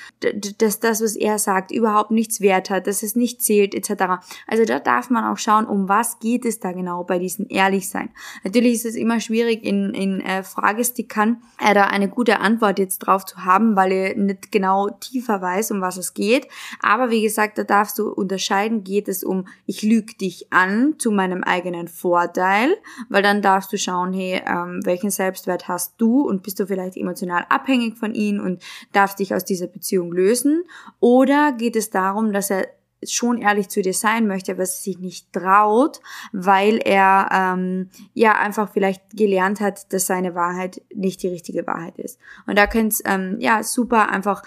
dass 0.59 0.81
das, 0.81 1.03
was 1.03 1.17
er 1.17 1.39
sagt, 1.39 1.71
überhaupt 1.71 2.11
nichts 2.11 2.41
wert 2.41 2.71
hat, 2.71 2.87
dass 2.87 3.03
es 3.03 3.17
nicht 3.17 3.43
zählt, 3.43 3.75
etc. 3.75 4.25
Also 4.47 4.65
da 4.65 4.79
darf 4.79 5.11
man 5.11 5.25
auch 5.25 5.39
schauen, 5.39 5.67
um 5.67 5.89
was 5.89 6.19
geht 6.19 6.45
es 6.45 6.61
da 6.61 6.73
genau 6.73 7.05
bei 7.05 7.19
diesem 7.19 7.47
Ehrlichsein. 7.49 8.11
Natürlich 8.43 8.75
ist 8.75 8.87
es 8.87 8.95
immer 8.95 9.21
schwierig 9.21 9.65
in, 9.65 9.95
in 9.95 10.21
äh, 10.21 10.43
Fragestickern 10.43 11.43
äh, 11.61 11.75
da 11.75 11.85
eine 11.85 12.09
gute 12.09 12.41
Antwort 12.41 12.79
jetzt 12.79 12.99
drauf 12.99 13.25
zu 13.25 13.45
haben, 13.45 13.77
weil 13.77 13.93
er 13.93 14.17
nicht 14.17 14.53
genau 14.53 14.91
tiefer 14.91 15.41
weiß, 15.41 15.71
um 15.71 15.81
was 15.81 15.97
es 15.97 16.15
geht. 16.15 16.49
Aber 16.81 17.11
wie 17.11 17.23
gesagt, 17.23 17.59
da 17.59 17.65
darfst 17.65 17.99
du 17.99 18.11
unterscheiden, 18.11 18.85
geht 18.85 19.09
es 19.09 19.25
um, 19.25 19.47
ich 19.67 19.83
lüge 19.83 20.15
dich 20.15 20.53
an 20.53 20.95
zu 20.99 21.11
meinem 21.11 21.45
eigenen 21.45 21.89
Vorteil, 21.89 22.77
weil 23.09 23.23
dann 23.23 23.43
darfst 23.43 23.73
du 23.73 23.79
schauen, 23.79 24.13
hey, 24.13 24.43
ähm, 24.47 24.81
welchen 24.85 25.11
Selbstwert 25.11 25.69
hast 25.69 25.95
du 25.99 26.23
und 26.23 26.43
bist 26.43 26.61
du 26.61 26.67
vielleicht 26.67 26.97
emotional 26.97 27.47
abhängig 27.49 27.97
von 27.97 28.15
ihm 28.15 28.41
und 28.41 28.63
darfst 28.93 29.19
dich 29.19 29.35
aus 29.35 29.45
dieser 29.45 29.67
Beziehung 29.67 30.13
lösen? 30.13 30.65
Oder 31.01 31.53
geht 31.53 31.77
es 31.77 31.91
darum, 31.91 32.33
dass 32.33 32.51
er 32.51 32.67
schon 33.07 33.39
ehrlich 33.39 33.69
zu 33.69 33.83
dir 33.83 33.95
sein 33.95 34.27
möchte, 34.27 34.53
aber 34.53 34.67
sich 34.67 34.99
nicht 34.99 35.33
traut, 35.33 36.01
weil 36.33 36.79
er 36.79 37.29
ähm, 37.33 37.91
ja 38.13 38.33
einfach 38.33 38.71
vielleicht 38.73 39.03
gelernt 39.17 39.61
hat, 39.61 39.93
dass 39.93 40.07
seine 40.07 40.35
Wahrheit 40.35 40.83
nicht 40.95 41.23
die 41.23 41.29
richtige 41.29 41.67
Wahrheit 41.67 41.99
ist. 41.99 42.19
Und 42.47 42.59
da 42.59 42.67
könnt 42.67 42.95
ähm, 43.05 43.37
ja 43.41 43.63
super 43.63 44.09
einfach 44.09 44.43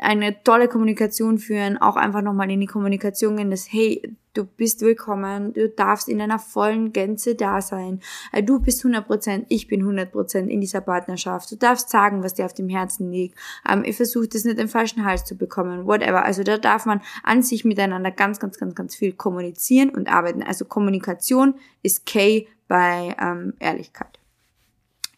eine 0.00 0.42
tolle 0.42 0.68
Kommunikation 0.68 1.38
führen, 1.38 1.78
auch 1.78 1.96
einfach 1.96 2.22
nochmal 2.22 2.50
in 2.50 2.60
die 2.60 2.66
Kommunikation 2.66 3.36
gehen, 3.36 3.50
dass 3.50 3.72
hey, 3.72 4.02
Du 4.34 4.46
bist 4.46 4.80
willkommen, 4.80 5.52
du 5.52 5.68
darfst 5.68 6.08
in 6.08 6.18
einer 6.18 6.38
vollen 6.38 6.94
Gänze 6.94 7.34
da 7.34 7.60
sein. 7.60 8.00
Äh, 8.32 8.42
du 8.42 8.60
bist 8.60 8.82
100%, 8.82 9.44
ich 9.50 9.68
bin 9.68 9.84
100% 9.84 10.46
in 10.46 10.58
dieser 10.62 10.80
Partnerschaft. 10.80 11.50
Du 11.50 11.56
darfst 11.56 11.90
sagen, 11.90 12.22
was 12.22 12.32
dir 12.32 12.46
auf 12.46 12.54
dem 12.54 12.70
Herzen 12.70 13.12
liegt. 13.12 13.38
Ähm, 13.68 13.84
ich 13.84 13.94
versuche 13.94 14.28
das 14.28 14.44
nicht 14.44 14.58
im 14.58 14.70
falschen 14.70 15.04
Hals 15.04 15.26
zu 15.26 15.36
bekommen, 15.36 15.86
whatever. 15.86 16.24
Also 16.24 16.44
da 16.44 16.56
darf 16.56 16.86
man 16.86 17.02
an 17.22 17.42
sich 17.42 17.66
miteinander 17.66 18.10
ganz, 18.10 18.40
ganz, 18.40 18.56
ganz, 18.56 18.74
ganz 18.74 18.96
viel 18.96 19.12
kommunizieren 19.12 19.90
und 19.90 20.10
arbeiten. 20.10 20.42
Also 20.42 20.64
Kommunikation 20.64 21.56
ist 21.82 22.06
K 22.06 22.46
bei 22.68 23.14
ähm, 23.20 23.52
Ehrlichkeit. 23.58 24.18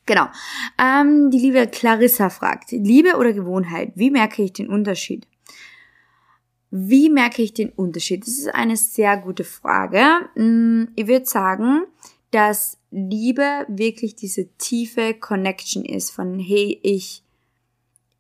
Genau. 0.07 0.27
Ähm, 0.77 1.31
die 1.31 1.39
liebe 1.39 1.69
Clarissa 1.69 2.31
fragt, 2.31 2.73
Liebe 2.73 3.17
oder 3.17 3.33
Gewohnheit, 3.33 3.93
wie 3.95 4.11
merke 4.11 4.43
ich 4.43 4.53
den 4.53 4.69
Unterschied? 4.69 5.29
Wie 6.77 7.09
merke 7.09 7.41
ich 7.41 7.55
den 7.55 7.71
Unterschied? 7.71 8.23
Das 8.27 8.37
ist 8.37 8.53
eine 8.53 8.77
sehr 8.77 9.17
gute 9.17 9.45
Frage. 9.45 10.29
Mm, 10.35 10.89
ich 10.97 11.07
würde 11.07 11.25
sagen, 11.25 11.85
dass 12.33 12.79
Liebe 12.91 13.65
wirklich 13.69 14.17
diese 14.17 14.49
tiefe 14.59 15.15
Connection 15.15 15.85
ist 15.85 16.11
von, 16.11 16.41
hey, 16.41 16.81
ich, 16.83 17.23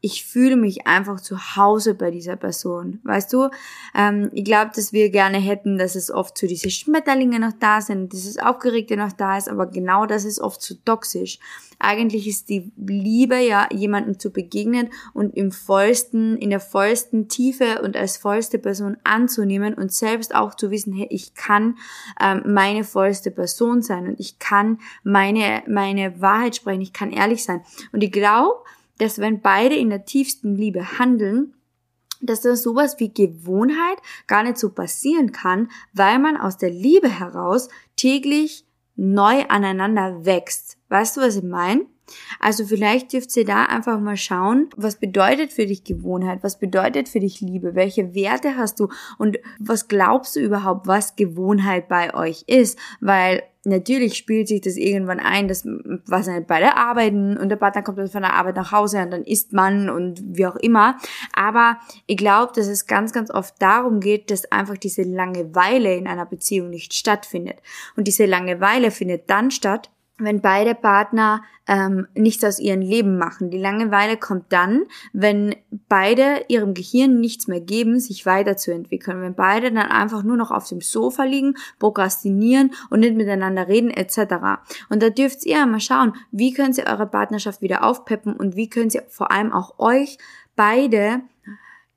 ich 0.05 0.27
fühle 0.27 0.57
mich 0.57 0.87
einfach 0.87 1.19
zu 1.19 1.57
Hause 1.57 1.95
bei 1.95 2.11
dieser 2.11 2.37
Person. 2.37 3.01
Weißt 3.05 3.33
du, 3.33 3.49
ähm, 3.95 4.29
ich 4.35 4.45
glaube, 4.45 4.71
dass 4.77 4.93
wir 4.93 5.09
gerne 5.09 5.39
hätten, 5.39 5.79
dass 5.79 5.95
es 5.95 6.11
oft 6.11 6.37
so 6.37 6.47
diese 6.47 6.69
Schmetterlinge 6.69 7.41
noch 7.41 7.55
da 7.59 7.81
sind, 7.81 8.13
dieses 8.13 8.37
Aufgeregte 8.39 8.99
noch 8.99 9.13
da 9.13 9.39
ist, 9.39 9.49
aber 9.49 9.65
genau 9.67 10.05
das 10.05 10.27
ist 10.27 10.41
oft 10.41 10.61
zu 10.61 10.75
so 10.75 10.81
toxisch. 10.85 11.39
Eigentlich 11.79 12.29
ist 12.29 12.51
die 12.51 12.71
Liebe 12.77 13.39
ja, 13.39 13.67
jemandem 13.73 14.19
zu 14.19 14.31
begegnen 14.31 14.91
und 15.15 15.35
im 15.39 15.51
vollsten, 15.51 16.37
in 16.37 16.51
der 16.51 16.61
vollsten 16.61 17.29
Tiefe 17.29 17.81
und 17.83 17.97
als 17.97 18.19
vollste 18.19 18.59
Person 18.59 18.99
anzunehmen 19.05 19.73
und 19.73 19.91
selbst 19.91 20.35
auch 20.35 20.55
zu 20.55 20.71
wissen, 20.71 20.93
hey, 20.93 21.07
ich 21.09 21.35
kann 21.35 21.79
ähm, 22.21 22.43
meine 22.45 22.85
vollste 22.85 23.31
Person 23.31 23.81
sein 23.81 24.07
und 24.07 24.21
ich 24.21 24.39
kann 24.39 24.81
meine, 25.03 25.63
meine 25.67 26.21
Wahrheit 26.21 26.57
sprechen, 26.57 26.83
ich 26.83 26.93
kann 26.93 27.11
ehrlich 27.11 27.43
sein. 27.43 27.63
Und 27.91 28.03
ich 28.03 28.13
glaube, 28.13 28.65
dass 28.99 29.19
wenn 29.19 29.41
beide 29.41 29.77
in 29.77 29.91
der 29.91 30.05
tiefsten 30.05 30.55
Liebe 30.55 30.99
handeln, 30.99 31.55
dass 32.21 32.41
das 32.41 32.63
sowas 32.63 32.99
wie 32.99 33.13
Gewohnheit 33.13 33.99
gar 34.27 34.43
nicht 34.43 34.59
so 34.59 34.71
passieren 34.71 35.33
kann, 35.33 35.69
weil 35.93 36.19
man 36.19 36.37
aus 36.37 36.57
der 36.57 36.71
Liebe 36.71 37.09
heraus 37.09 37.69
täglich 37.97 38.65
neu 38.97 39.45
aneinander 39.49 40.25
wächst. 40.25 40.79
Weißt 40.89 41.17
du, 41.17 41.21
was 41.21 41.37
ich 41.37 41.43
meine? 41.43 41.87
Also 42.39 42.67
vielleicht 42.67 43.13
dürft 43.13 43.35
ihr 43.37 43.45
da 43.45 43.65
einfach 43.65 43.99
mal 43.99 44.17
schauen, 44.17 44.69
was 44.77 45.01
bedeutet 45.01 45.53
für 45.53 45.67
dich 45.67 45.85
Gewohnheit, 45.85 46.43
was 46.43 46.59
bedeutet 46.59 47.09
für 47.09 47.21
dich 47.21 47.41
Liebe, 47.41 47.75
welche 47.75 48.15
Werte 48.15 48.57
hast 48.57 48.79
du 48.79 48.89
und 49.19 49.39
was 49.59 49.89
glaubst 49.89 50.37
du 50.37 50.41
überhaupt, 50.41 50.87
was 50.87 51.17
Gewohnheit 51.17 51.89
bei 51.89 52.15
euch 52.15 52.45
ist, 52.47 52.79
weil 53.01 53.43
natürlich 53.65 54.17
spielt 54.17 54.49
sich 54.49 54.61
das 54.61 54.77
irgendwann 54.77 55.21
ein, 55.21 55.49
dass 55.49 55.65
was 56.07 56.27
nicht 56.27 56.47
beide 56.47 56.77
arbeiten 56.77 57.37
und 57.37 57.49
der 57.49 57.57
Partner 57.57 57.83
kommt 57.83 57.99
dann 57.99 58.09
von 58.09 58.23
der 58.23 58.35
Arbeit 58.35 58.57
nach 58.57 58.73
Hause 58.73 59.03
und 59.03 59.11
dann 59.11 59.25
isst 59.25 59.53
man 59.53 59.89
und 59.89 60.23
wie 60.25 60.47
auch 60.47 60.57
immer. 60.57 60.97
Aber 61.33 61.79
ich 62.07 62.17
glaube, 62.17 62.53
dass 62.55 62.67
es 62.67 62.87
ganz, 62.87 63.13
ganz 63.13 63.31
oft 63.31 63.55
darum 63.61 64.01
geht, 64.01 64.31
dass 64.31 64.51
einfach 64.51 64.77
diese 64.77 65.03
Langeweile 65.03 65.95
in 65.95 66.07
einer 66.07 66.27
Beziehung 66.27 66.71
nicht 66.71 66.95
stattfindet. 66.95 67.57
Und 67.97 68.07
diese 68.09 68.27
Langeweile 68.27 68.91
findet 68.91 69.31
dann 69.31 69.51
statt, 69.51 69.91
wenn 70.19 70.41
beide 70.41 70.75
Partner 70.75 71.43
ähm, 71.67 72.07
nichts 72.15 72.45
aus 72.45 72.61
ihrem 72.61 72.81
Leben 72.81 73.19
machen. 73.19 73.51
Die 73.51 73.59
Langeweile 73.59 74.17
kommt 74.17 74.53
dann, 74.53 74.85
wenn 75.13 75.57
beide 75.89 76.45
ihrem 76.49 76.75
Gehirn 76.75 77.21
nichts 77.21 77.49
mehr 77.49 77.61
geben, 77.61 77.99
sich 77.99 78.25
weiterzuentwickeln. 78.25 79.21
Wenn 79.21 79.35
beide 79.35 79.73
dann 79.73 79.91
einfach 79.91 80.23
nur 80.23 80.37
noch 80.37 80.51
auf 80.51 80.69
dem 80.69 80.81
Sofa 80.81 81.25
liegen, 81.25 81.57
prokrastinieren 81.79 82.73
und 82.91 83.01
nicht 83.01 83.17
miteinander 83.17 83.67
reden 83.67 83.91
etc. 83.91 84.63
Und 84.89 85.03
da 85.03 85.11
dürft 85.11 85.45
ihr 85.47 85.63
einmal 85.63 85.81
schauen, 85.81 86.15
wie 86.31 86.53
könnt 86.53 86.79
ihr 86.79 86.87
eure 86.87 87.07
Partnerschaft 87.07 87.61
wieder 87.61 87.85
aufpeppen 87.85 88.35
und 88.35 88.57
wie 88.57 88.69
könnt 88.69 88.95
ihr 88.95 89.03
vor 89.09 89.33
allem 89.33 89.53
auch 89.53 89.79
euch 89.79 90.19
beide 90.55 91.23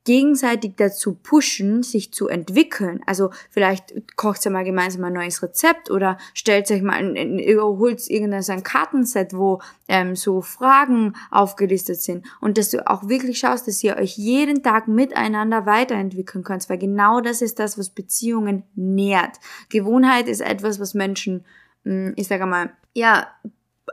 gegenseitig 0.07 0.75
dazu 0.77 1.15
pushen, 1.15 1.83
sich 1.83 2.13
zu 2.13 2.29
entwickeln. 2.29 3.01
Also 3.05 3.31
vielleicht 3.51 3.93
kocht 4.15 4.45
ihr 4.45 4.51
mal 4.51 4.63
gemeinsam 4.63 5.03
ein 5.03 5.11
neues 5.11 5.43
Rezept 5.43 5.91
oder 5.91 6.17
stellt 6.33 6.71
euch 6.71 6.81
mal, 6.81 7.03
holt 7.03 8.09
irgendein 8.09 8.41
so 8.41 8.53
ein 8.53 8.63
Kartenset, 8.63 9.33
wo 9.33 9.61
ähm, 9.89 10.15
so 10.15 10.41
Fragen 10.41 11.13
aufgelistet 11.29 12.01
sind 12.01 12.25
und 12.39 12.57
dass 12.57 12.69
du 12.69 12.87
auch 12.87 13.09
wirklich 13.09 13.37
schaust, 13.37 13.67
dass 13.67 13.83
ihr 13.83 13.97
euch 13.97 14.17
jeden 14.17 14.63
Tag 14.63 14.87
miteinander 14.87 15.65
weiterentwickeln 15.65 16.45
könnt, 16.45 16.69
weil 16.69 16.77
genau 16.77 17.19
das 17.19 17.41
ist 17.41 17.59
das, 17.59 17.77
was 17.77 17.89
Beziehungen 17.89 18.63
nährt. 18.75 19.35
Gewohnheit 19.67 20.29
ist 20.29 20.39
etwas, 20.39 20.79
was 20.79 20.93
Menschen, 20.93 21.43
hm, 21.83 22.13
ich 22.15 22.29
sage 22.29 22.45
mal, 22.45 22.71
ja, 22.93 23.27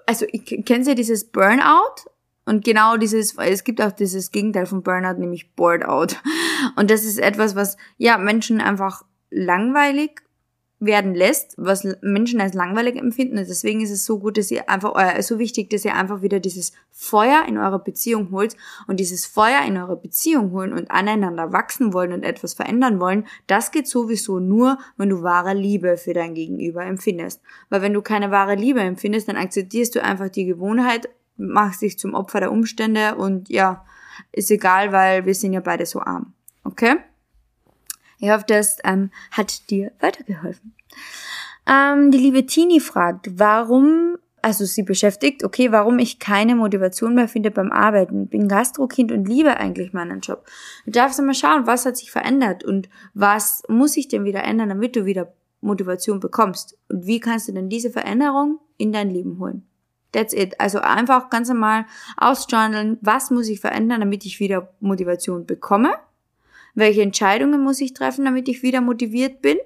also 0.06 0.26
kennen 0.26 0.85
Sie 0.85 0.94
dieses 0.94 1.25
Burnout? 1.25 2.09
Und 2.46 2.64
genau 2.64 2.96
dieses, 2.96 3.36
es 3.38 3.64
gibt 3.64 3.80
auch 3.80 3.92
dieses 3.92 4.30
Gegenteil 4.30 4.66
von 4.66 4.82
Burnout, 4.82 5.18
nämlich 5.18 5.54
Bored 5.54 5.84
Out. 5.84 6.20
Und 6.76 6.90
das 6.90 7.04
ist 7.04 7.18
etwas, 7.18 7.56
was, 7.56 7.76
ja, 7.96 8.18
Menschen 8.18 8.60
einfach 8.60 9.04
langweilig 9.30 10.24
werden 10.80 11.14
lässt, 11.14 11.54
was 11.56 11.86
Menschen 12.02 12.40
als 12.40 12.54
langweilig 12.54 12.96
empfinden. 12.96 13.38
Und 13.38 13.48
deswegen 13.48 13.80
ist 13.80 13.90
es 13.90 14.04
so 14.04 14.18
gut, 14.18 14.36
dass 14.36 14.50
ihr 14.50 14.68
einfach, 14.68 14.94
äh, 14.96 15.22
so 15.22 15.38
wichtig, 15.38 15.70
dass 15.70 15.84
ihr 15.84 15.94
einfach 15.94 16.22
wieder 16.22 16.40
dieses 16.40 16.72
Feuer 16.90 17.44
in 17.48 17.58
eurer 17.58 17.78
Beziehung 17.78 18.30
holt 18.30 18.56
und 18.86 19.00
dieses 19.00 19.26
Feuer 19.26 19.62
in 19.66 19.76
eurer 19.76 19.96
Beziehung 19.96 20.52
holen 20.52 20.72
und 20.72 20.90
aneinander 20.90 21.52
wachsen 21.52 21.92
wollen 21.92 22.12
und 22.12 22.22
etwas 22.22 22.54
verändern 22.54 23.00
wollen. 23.00 23.26
Das 23.46 23.70
geht 23.70 23.88
sowieso 23.88 24.40
nur, 24.40 24.78
wenn 24.96 25.08
du 25.08 25.22
wahre 25.22 25.54
Liebe 25.54 25.96
für 25.96 26.12
dein 26.12 26.34
Gegenüber 26.34 26.84
empfindest. 26.84 27.40
Weil 27.70 27.82
wenn 27.82 27.94
du 27.94 28.02
keine 28.02 28.30
wahre 28.30 28.54
Liebe 28.54 28.80
empfindest, 28.80 29.28
dann 29.28 29.36
akzeptierst 29.36 29.94
du 29.94 30.02
einfach 30.02 30.28
die 30.28 30.44
Gewohnheit, 30.44 31.08
mach 31.36 31.74
sich 31.74 31.98
zum 31.98 32.14
Opfer 32.14 32.40
der 32.40 32.52
Umstände 32.52 33.16
und 33.16 33.48
ja, 33.48 33.84
ist 34.32 34.50
egal, 34.50 34.92
weil 34.92 35.26
wir 35.26 35.34
sind 35.34 35.52
ja 35.52 35.60
beide 35.60 35.86
so 35.86 36.00
arm. 36.00 36.32
Okay? 36.64 36.96
Ich 38.18 38.30
hoffe, 38.30 38.44
das 38.46 38.78
ähm, 38.84 39.10
hat 39.30 39.70
dir 39.70 39.92
weitergeholfen. 40.00 40.74
Ähm, 41.66 42.10
die 42.10 42.18
liebe 42.18 42.46
Tini 42.46 42.80
fragt, 42.80 43.38
warum, 43.38 44.16
also 44.42 44.64
sie 44.64 44.82
beschäftigt, 44.82 45.44
okay, 45.44 45.72
warum 45.72 45.98
ich 45.98 46.18
keine 46.18 46.54
Motivation 46.54 47.14
mehr 47.14 47.28
finde 47.28 47.50
beim 47.50 47.72
Arbeiten. 47.72 48.28
Bin 48.28 48.48
Gastrokind 48.48 49.12
und 49.12 49.26
liebe 49.26 49.56
eigentlich 49.56 49.92
meinen 49.92 50.20
Job. 50.20 50.46
Du 50.84 50.90
darfst 50.90 51.20
mal 51.20 51.34
schauen, 51.34 51.66
was 51.66 51.86
hat 51.86 51.96
sich 51.96 52.10
verändert 52.10 52.64
und 52.64 52.88
was 53.14 53.62
muss 53.68 53.94
sich 53.94 54.08
denn 54.08 54.24
wieder 54.24 54.44
ändern, 54.44 54.68
damit 54.68 54.96
du 54.96 55.04
wieder 55.04 55.32
Motivation 55.60 56.20
bekommst. 56.20 56.78
Und 56.88 57.06
wie 57.06 57.20
kannst 57.20 57.48
du 57.48 57.52
denn 57.52 57.68
diese 57.68 57.90
Veränderung 57.90 58.60
in 58.76 58.92
dein 58.92 59.10
Leben 59.10 59.38
holen? 59.38 59.66
That's 60.14 60.33
it. 60.33 60.61
Also 60.61 60.78
einfach 60.78 61.28
ganz 61.28 61.49
normal 61.49 61.87
ausjournalen, 62.16 62.99
was 63.00 63.30
muss 63.30 63.49
ich 63.49 63.61
verändern, 63.61 64.00
damit 64.00 64.25
ich 64.25 64.38
wieder 64.38 64.73
Motivation 64.80 65.44
bekomme? 65.44 65.94
Welche 66.75 67.02
Entscheidungen 67.02 67.62
muss 67.62 67.80
ich 67.80 67.94
treffen, 67.94 68.25
damit 68.25 68.49
ich 68.49 68.62
wieder 68.62 68.80
motiviert 68.80 69.42
bin? 69.42 69.59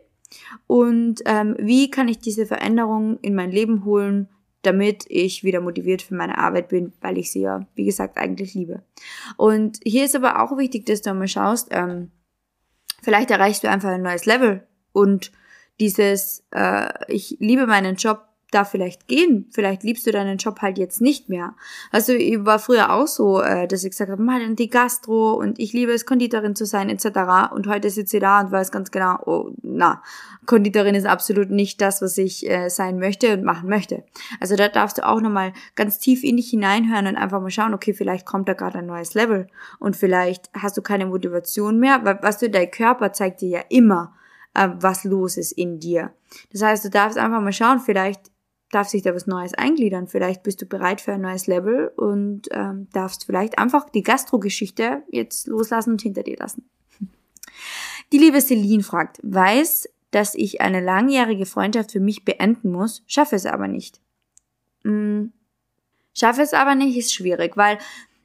Und 0.66 1.20
ähm, 1.26 1.54
wie 1.58 1.90
kann 1.90 2.08
ich 2.08 2.18
diese 2.18 2.46
Veränderung 2.46 3.18
in 3.20 3.34
mein 3.34 3.50
Leben 3.50 3.84
holen, 3.84 4.28
damit 4.62 5.04
ich 5.08 5.44
wieder 5.44 5.60
motiviert 5.60 6.02
für 6.02 6.14
meine 6.14 6.38
Arbeit 6.38 6.68
bin, 6.68 6.92
weil 7.00 7.18
ich 7.18 7.30
sie 7.30 7.42
ja, 7.42 7.66
wie 7.74 7.84
gesagt, 7.84 8.18
eigentlich 8.18 8.54
liebe. 8.54 8.82
Und 9.36 9.80
hier 9.84 10.04
ist 10.04 10.16
aber 10.16 10.42
auch 10.42 10.56
wichtig, 10.56 10.86
dass 10.86 11.02
du 11.02 11.10
einmal 11.10 11.28
schaust, 11.28 11.68
ähm, 11.70 12.10
vielleicht 13.02 13.30
erreichst 13.30 13.64
du 13.64 13.70
einfach 13.70 13.90
ein 13.90 14.02
neues 14.02 14.26
Level 14.26 14.66
und 14.92 15.30
dieses, 15.80 16.44
äh, 16.50 16.88
ich 17.06 17.36
liebe 17.38 17.66
meinen 17.66 17.96
Job, 17.96 18.27
da 18.50 18.64
vielleicht 18.64 19.08
gehen. 19.08 19.46
Vielleicht 19.50 19.82
liebst 19.82 20.06
du 20.06 20.10
deinen 20.10 20.38
Job 20.38 20.60
halt 20.62 20.78
jetzt 20.78 21.00
nicht 21.00 21.28
mehr. 21.28 21.54
Also 21.92 22.12
ich 22.12 22.44
war 22.44 22.58
früher 22.58 22.92
auch 22.92 23.06
so, 23.06 23.42
äh, 23.42 23.68
dass 23.68 23.84
ich 23.84 23.90
gesagt 23.90 24.10
habe, 24.10 24.22
mal 24.22 24.54
die 24.54 24.70
Gastro 24.70 25.34
und 25.34 25.58
ich 25.58 25.72
liebe 25.72 25.92
es, 25.92 26.06
Konditorin 26.06 26.56
zu 26.56 26.64
sein 26.64 26.88
etc. 26.88 27.52
Und 27.52 27.66
heute 27.66 27.90
sitze 27.90 28.16
ich 28.16 28.22
da 28.22 28.40
und 28.40 28.50
weiß 28.50 28.70
ganz 28.70 28.90
genau, 28.90 29.18
oh, 29.26 29.50
na, 29.62 30.02
Konditorin 30.46 30.94
ist 30.94 31.06
absolut 31.06 31.50
nicht 31.50 31.80
das, 31.82 32.00
was 32.00 32.16
ich 32.16 32.48
äh, 32.48 32.70
sein 32.70 32.98
möchte 32.98 33.34
und 33.34 33.44
machen 33.44 33.68
möchte. 33.68 34.04
Also 34.40 34.56
da 34.56 34.68
darfst 34.68 34.98
du 34.98 35.06
auch 35.06 35.20
nochmal 35.20 35.52
ganz 35.74 35.98
tief 35.98 36.24
in 36.24 36.38
dich 36.38 36.48
hineinhören 36.48 37.06
und 37.06 37.16
einfach 37.16 37.40
mal 37.40 37.50
schauen, 37.50 37.74
okay, 37.74 37.92
vielleicht 37.92 38.24
kommt 38.24 38.48
da 38.48 38.54
gerade 38.54 38.78
ein 38.78 38.86
neues 38.86 39.12
Level 39.12 39.46
und 39.78 39.94
vielleicht 39.94 40.50
hast 40.54 40.76
du 40.76 40.82
keine 40.82 41.04
Motivation 41.04 41.78
mehr, 41.78 42.00
weil 42.04 42.18
was 42.22 42.38
du, 42.38 42.48
dein 42.48 42.70
Körper 42.70 43.12
zeigt 43.12 43.42
dir 43.42 43.48
ja 43.48 43.60
immer, 43.68 44.14
äh, 44.54 44.68
was 44.80 45.04
los 45.04 45.36
ist 45.36 45.52
in 45.52 45.80
dir. 45.80 46.14
Das 46.52 46.62
heißt, 46.62 46.84
du 46.84 46.90
darfst 46.90 47.18
einfach 47.18 47.40
mal 47.40 47.52
schauen, 47.52 47.80
vielleicht 47.80 48.30
darf 48.70 48.88
sich 48.88 49.02
da 49.02 49.14
was 49.14 49.26
Neues 49.26 49.54
eingliedern. 49.54 50.08
Vielleicht 50.08 50.42
bist 50.42 50.60
du 50.60 50.66
bereit 50.66 51.00
für 51.00 51.12
ein 51.12 51.22
neues 51.22 51.46
Level 51.46 51.88
und 51.96 52.48
ähm, 52.50 52.88
darfst 52.92 53.24
vielleicht 53.24 53.58
einfach 53.58 53.88
die 53.88 54.02
Gastro-Geschichte 54.02 55.02
jetzt 55.10 55.46
loslassen 55.46 55.92
und 55.92 56.02
hinter 56.02 56.22
dir 56.22 56.36
lassen. 56.36 56.68
Die 58.12 58.18
liebe 58.18 58.40
Celine 58.40 58.82
fragt, 58.82 59.18
weiß, 59.22 59.88
dass 60.10 60.34
ich 60.34 60.60
eine 60.60 60.80
langjährige 60.80 61.46
Freundschaft 61.46 61.92
für 61.92 62.00
mich 62.00 62.24
beenden 62.24 62.72
muss, 62.72 63.02
schaffe 63.06 63.36
es 63.36 63.46
aber 63.46 63.68
nicht. 63.68 64.00
Hm, 64.84 65.32
schaffe 66.14 66.42
es 66.42 66.54
aber 66.54 66.74
nicht 66.74 66.96
ist 66.96 67.12
schwierig, 67.12 67.56
weil 67.56 67.78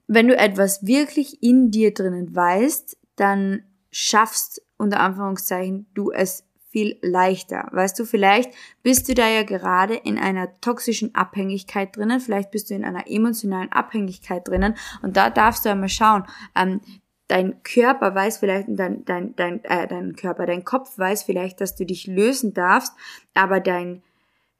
wenn 0.07 0.27
du 0.27 0.37
etwas 0.37 0.85
wirklich 0.85 1.41
in 1.41 1.71
dir 1.71 1.93
drinnen 1.93 2.35
weißt, 2.35 2.97
dann 3.15 3.63
schaffst 3.91 4.61
unter 4.77 4.99
Anführungszeichen 4.99 5.87
du 5.93 6.11
es 6.11 6.43
viel 6.73 6.97
leichter. 7.01 7.69
Weißt 7.71 7.97
du, 7.97 8.05
vielleicht 8.05 8.51
bist 8.81 9.07
du 9.07 9.13
da 9.13 9.29
ja 9.29 9.43
gerade 9.43 9.93
in 9.93 10.17
einer 10.17 10.59
toxischen 10.59 11.13
Abhängigkeit 11.15 11.95
drinnen, 11.95 12.19
vielleicht 12.19 12.51
bist 12.51 12.69
du 12.69 12.73
in 12.73 12.83
einer 12.83 13.07
emotionalen 13.07 13.71
Abhängigkeit 13.71 14.45
drinnen 14.47 14.75
und 15.03 15.15
da 15.15 15.29
darfst 15.29 15.63
du 15.63 15.69
einmal 15.69 15.89
schauen, 15.89 16.23
ähm, 16.55 16.81
dein 17.27 17.61
Körper 17.63 18.15
weiß 18.15 18.39
vielleicht, 18.39 18.67
dein, 18.69 19.05
dein, 19.05 19.35
dein, 19.35 19.63
äh, 19.63 19.87
dein 19.87 20.15
Körper, 20.15 20.47
dein 20.47 20.65
Kopf 20.65 20.97
weiß 20.97 21.23
vielleicht, 21.23 21.61
dass 21.61 21.75
du 21.75 21.85
dich 21.85 22.07
lösen 22.07 22.53
darfst, 22.53 22.93
aber 23.35 23.59
dein 23.59 24.01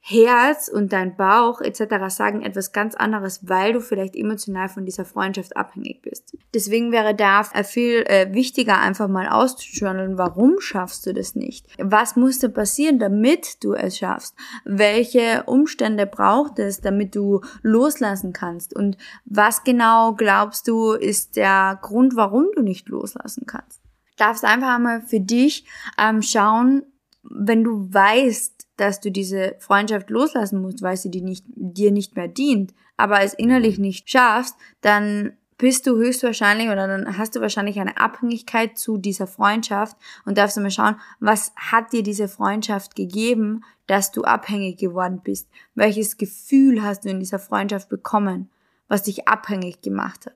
Herz 0.06 0.68
und 0.68 0.92
dein 0.92 1.16
Bauch 1.16 1.62
etc. 1.62 2.14
sagen 2.14 2.42
etwas 2.42 2.72
ganz 2.72 2.94
anderes, 2.94 3.48
weil 3.48 3.72
du 3.72 3.80
vielleicht 3.80 4.14
emotional 4.16 4.68
von 4.68 4.84
dieser 4.84 5.06
Freundschaft 5.06 5.56
abhängig 5.56 6.02
bist. 6.02 6.36
Deswegen 6.52 6.92
wäre 6.92 7.14
da 7.14 7.42
viel 7.42 8.04
äh, 8.06 8.34
wichtiger, 8.34 8.78
einfach 8.78 9.08
mal 9.08 9.28
auszujournalen, 9.28 10.18
warum 10.18 10.60
schaffst 10.60 11.06
du 11.06 11.14
das 11.14 11.34
nicht? 11.34 11.66
Was 11.78 12.16
musste 12.16 12.50
passieren, 12.50 12.98
damit 12.98 13.64
du 13.64 13.72
es 13.72 13.96
schaffst? 13.96 14.34
Welche 14.66 15.44
Umstände 15.46 16.04
braucht 16.04 16.58
es, 16.58 16.82
damit 16.82 17.16
du 17.16 17.40
loslassen 17.62 18.34
kannst? 18.34 18.76
Und 18.76 18.98
was 19.24 19.64
genau 19.64 20.12
glaubst 20.12 20.68
du 20.68 20.92
ist 20.92 21.36
der 21.36 21.78
Grund, 21.80 22.14
warum 22.14 22.48
du 22.54 22.60
nicht 22.60 22.90
loslassen 22.90 23.46
kannst? 23.46 23.80
Darfst 24.18 24.44
einfach 24.44 24.74
einmal 24.74 25.00
für 25.00 25.20
dich 25.20 25.64
ähm, 25.98 26.20
schauen, 26.20 26.82
wenn 27.22 27.64
du 27.64 27.90
weißt, 27.90 28.63
dass 28.76 29.00
du 29.00 29.10
diese 29.10 29.56
Freundschaft 29.58 30.10
loslassen 30.10 30.60
musst, 30.60 30.82
weil 30.82 30.96
sie 30.96 31.10
dir 31.10 31.22
nicht, 31.22 31.44
dir 31.54 31.92
nicht 31.92 32.16
mehr 32.16 32.28
dient, 32.28 32.74
aber 32.96 33.20
es 33.22 33.34
innerlich 33.34 33.78
nicht 33.78 34.10
schaffst, 34.10 34.56
dann 34.80 35.32
bist 35.56 35.86
du 35.86 35.96
höchstwahrscheinlich 35.96 36.68
oder 36.68 36.88
dann 36.88 37.16
hast 37.16 37.36
du 37.36 37.40
wahrscheinlich 37.40 37.78
eine 37.78 37.96
Abhängigkeit 37.96 38.76
zu 38.76 38.98
dieser 38.98 39.26
Freundschaft 39.26 39.96
und 40.24 40.36
darfst 40.36 40.56
du 40.56 40.60
mal 40.60 40.70
schauen, 40.70 40.96
was 41.20 41.52
hat 41.56 41.92
dir 41.92 42.02
diese 42.02 42.28
Freundschaft 42.28 42.96
gegeben, 42.96 43.64
dass 43.86 44.10
du 44.10 44.22
abhängig 44.22 44.78
geworden 44.78 45.20
bist? 45.22 45.48
Welches 45.74 46.16
Gefühl 46.16 46.82
hast 46.82 47.04
du 47.04 47.10
in 47.10 47.20
dieser 47.20 47.38
Freundschaft 47.38 47.88
bekommen, 47.88 48.50
was 48.88 49.04
dich 49.04 49.28
abhängig 49.28 49.80
gemacht 49.80 50.26
hat? 50.26 50.34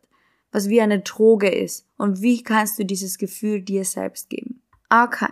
Was 0.52 0.68
wie 0.68 0.80
eine 0.80 1.00
Droge 1.00 1.48
ist? 1.48 1.86
Und 1.96 2.22
wie 2.22 2.42
kannst 2.42 2.78
du 2.78 2.84
dieses 2.84 3.18
Gefühl 3.18 3.60
dir 3.60 3.84
selbst 3.84 4.30
geben? 4.30 4.62
Okay. 4.88 5.28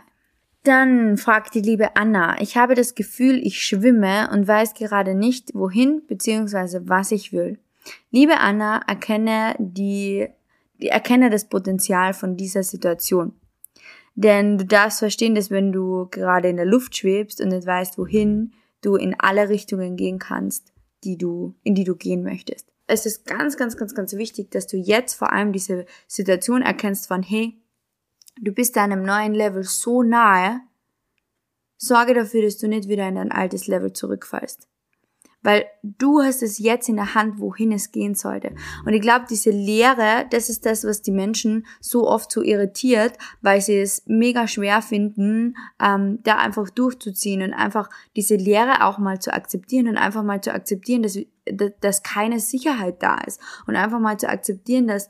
Dann 0.67 1.17
fragt 1.17 1.55
die 1.55 1.61
liebe 1.61 1.95
Anna, 1.95 2.41
ich 2.41 2.57
habe 2.57 2.75
das 2.75 2.97
Gefühl, 2.97 3.39
ich 3.47 3.65
schwimme 3.65 4.29
und 4.33 4.49
weiß 4.49 4.75
gerade 4.75 5.15
nicht, 5.15 5.55
wohin 5.55 6.03
bzw. 6.09 6.81
was 6.87 7.13
ich 7.13 7.33
will. 7.33 7.61
Liebe 8.11 8.39
Anna, 8.39 8.81
erkenne 8.89 9.55
die, 9.61 10.27
erkenne 10.81 11.31
das 11.31 11.45
Potenzial 11.45 12.15
von 12.15 12.37
dieser 12.37 12.65
Situation. 12.65 13.35
Denn 14.17 14.59
du 14.59 14.65
darfst 14.65 14.99
verstehen, 14.99 15.37
dass 15.37 15.53
wenn 15.53 15.71
du 15.71 16.09
gerade 16.11 16.49
in 16.49 16.57
der 16.57 16.67
Luft 16.67 16.97
schwebst 16.97 17.41
und 17.41 17.51
nicht 17.51 17.65
weißt, 17.65 17.97
wohin, 17.97 18.53
du 18.81 18.97
in 18.97 19.15
alle 19.21 19.49
Richtungen 19.49 19.97
gehen 19.97 20.19
kannst, 20.19 20.73
die 21.05 21.17
du, 21.17 21.55
in 21.63 21.77
die 21.77 21.85
du 21.85 21.95
gehen 21.95 22.25
möchtest. 22.25 22.73
Es 22.89 23.07
ist 23.07 23.25
ganz, 23.25 23.57
ganz, 23.57 23.77
ganz, 23.77 23.95
ganz 23.95 24.15
wichtig, 24.15 24.51
dass 24.51 24.67
du 24.67 24.77
jetzt 24.77 25.15
vor 25.15 25.33
allem 25.33 25.53
diese 25.53 25.87
Situation 26.09 26.63
erkennst 26.63 27.07
von, 27.07 27.23
hey, 27.23 27.57
du 28.41 28.53
bist 28.53 28.77
deinem 28.77 29.03
neuen 29.03 29.35
Level 29.35 29.63
so 29.63 30.03
nahe, 30.03 30.61
sorge 31.77 32.15
dafür, 32.15 32.43
dass 32.43 32.59
du 32.59 32.69
nicht 32.69 32.89
wieder 32.89 33.09
in 33.09 33.17
dein 33.17 33.33
altes 33.33 33.67
Level 33.67 33.93
zurückfallst. 33.93 34.69
Weil 35.43 35.67
du 35.85 36.23
hast 36.23 36.43
es 36.43 36.59
jetzt 36.59 36.89
in 36.89 36.97
der 36.97 37.15
Hand, 37.15 37.39
wohin 37.39 37.71
es 37.71 37.93
gehen 37.93 38.17
sollte. 38.17 38.53
Und 38.85 38.95
ich 38.95 39.01
glaube, 39.01 39.27
diese 39.31 39.51
Lehre, 39.51 40.27
das 40.31 40.49
ist 40.49 40.67
das, 40.67 40.83
was 40.83 41.03
die 41.03 41.13
Menschen 41.13 41.67
so 41.81 42.09
oft 42.09 42.33
so 42.33 42.43
irritiert, 42.43 43.17
weil 43.43 43.61
sie 43.61 43.79
es 43.79 44.03
mega 44.07 44.49
schwer 44.49 44.83
finden, 44.83 45.57
ähm, 45.81 46.19
da 46.25 46.39
einfach 46.39 46.69
durchzuziehen 46.71 47.43
und 47.43 47.55
einfach 47.55 47.89
diese 48.17 48.35
Lehre 48.35 48.85
auch 48.85 48.99
mal 48.99 49.21
zu 49.21 49.33
akzeptieren 49.33 49.87
und 49.87 49.99
einfach 49.99 50.25
mal 50.25 50.41
zu 50.41 50.53
akzeptieren, 50.53 51.05
dass, 51.05 51.17
dass 51.81 52.03
keine 52.03 52.41
Sicherheit 52.41 53.01
da 53.01 53.19
ist. 53.19 53.41
Und 53.69 53.77
einfach 53.77 54.01
mal 54.01 54.19
zu 54.19 54.29
akzeptieren, 54.29 54.89
dass 54.89 55.09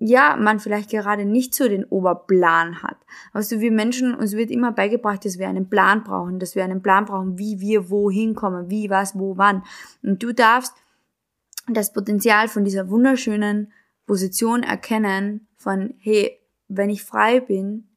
ja, 0.00 0.36
man 0.36 0.60
vielleicht 0.60 0.90
gerade 0.90 1.24
nicht 1.24 1.54
so 1.54 1.68
den 1.68 1.84
Oberplan 1.84 2.82
hat. 2.82 2.96
Also 3.32 3.60
wir 3.60 3.72
Menschen, 3.72 4.14
uns 4.14 4.32
wird 4.32 4.50
immer 4.50 4.70
beigebracht, 4.70 5.24
dass 5.24 5.38
wir 5.38 5.48
einen 5.48 5.68
Plan 5.68 6.04
brauchen, 6.04 6.38
dass 6.38 6.54
wir 6.54 6.62
einen 6.62 6.82
Plan 6.82 7.04
brauchen, 7.04 7.36
wie 7.36 7.60
wir 7.60 7.90
wohin 7.90 8.36
kommen, 8.36 8.70
wie, 8.70 8.90
was, 8.90 9.18
wo, 9.18 9.36
wann. 9.36 9.64
Und 10.04 10.22
du 10.22 10.32
darfst 10.32 10.72
das 11.66 11.92
Potenzial 11.92 12.46
von 12.46 12.64
dieser 12.64 12.88
wunderschönen 12.90 13.72
Position 14.06 14.62
erkennen 14.62 15.48
von, 15.56 15.94
hey, 15.98 16.38
wenn 16.68 16.90
ich 16.90 17.02
frei 17.02 17.40
bin, 17.40 17.88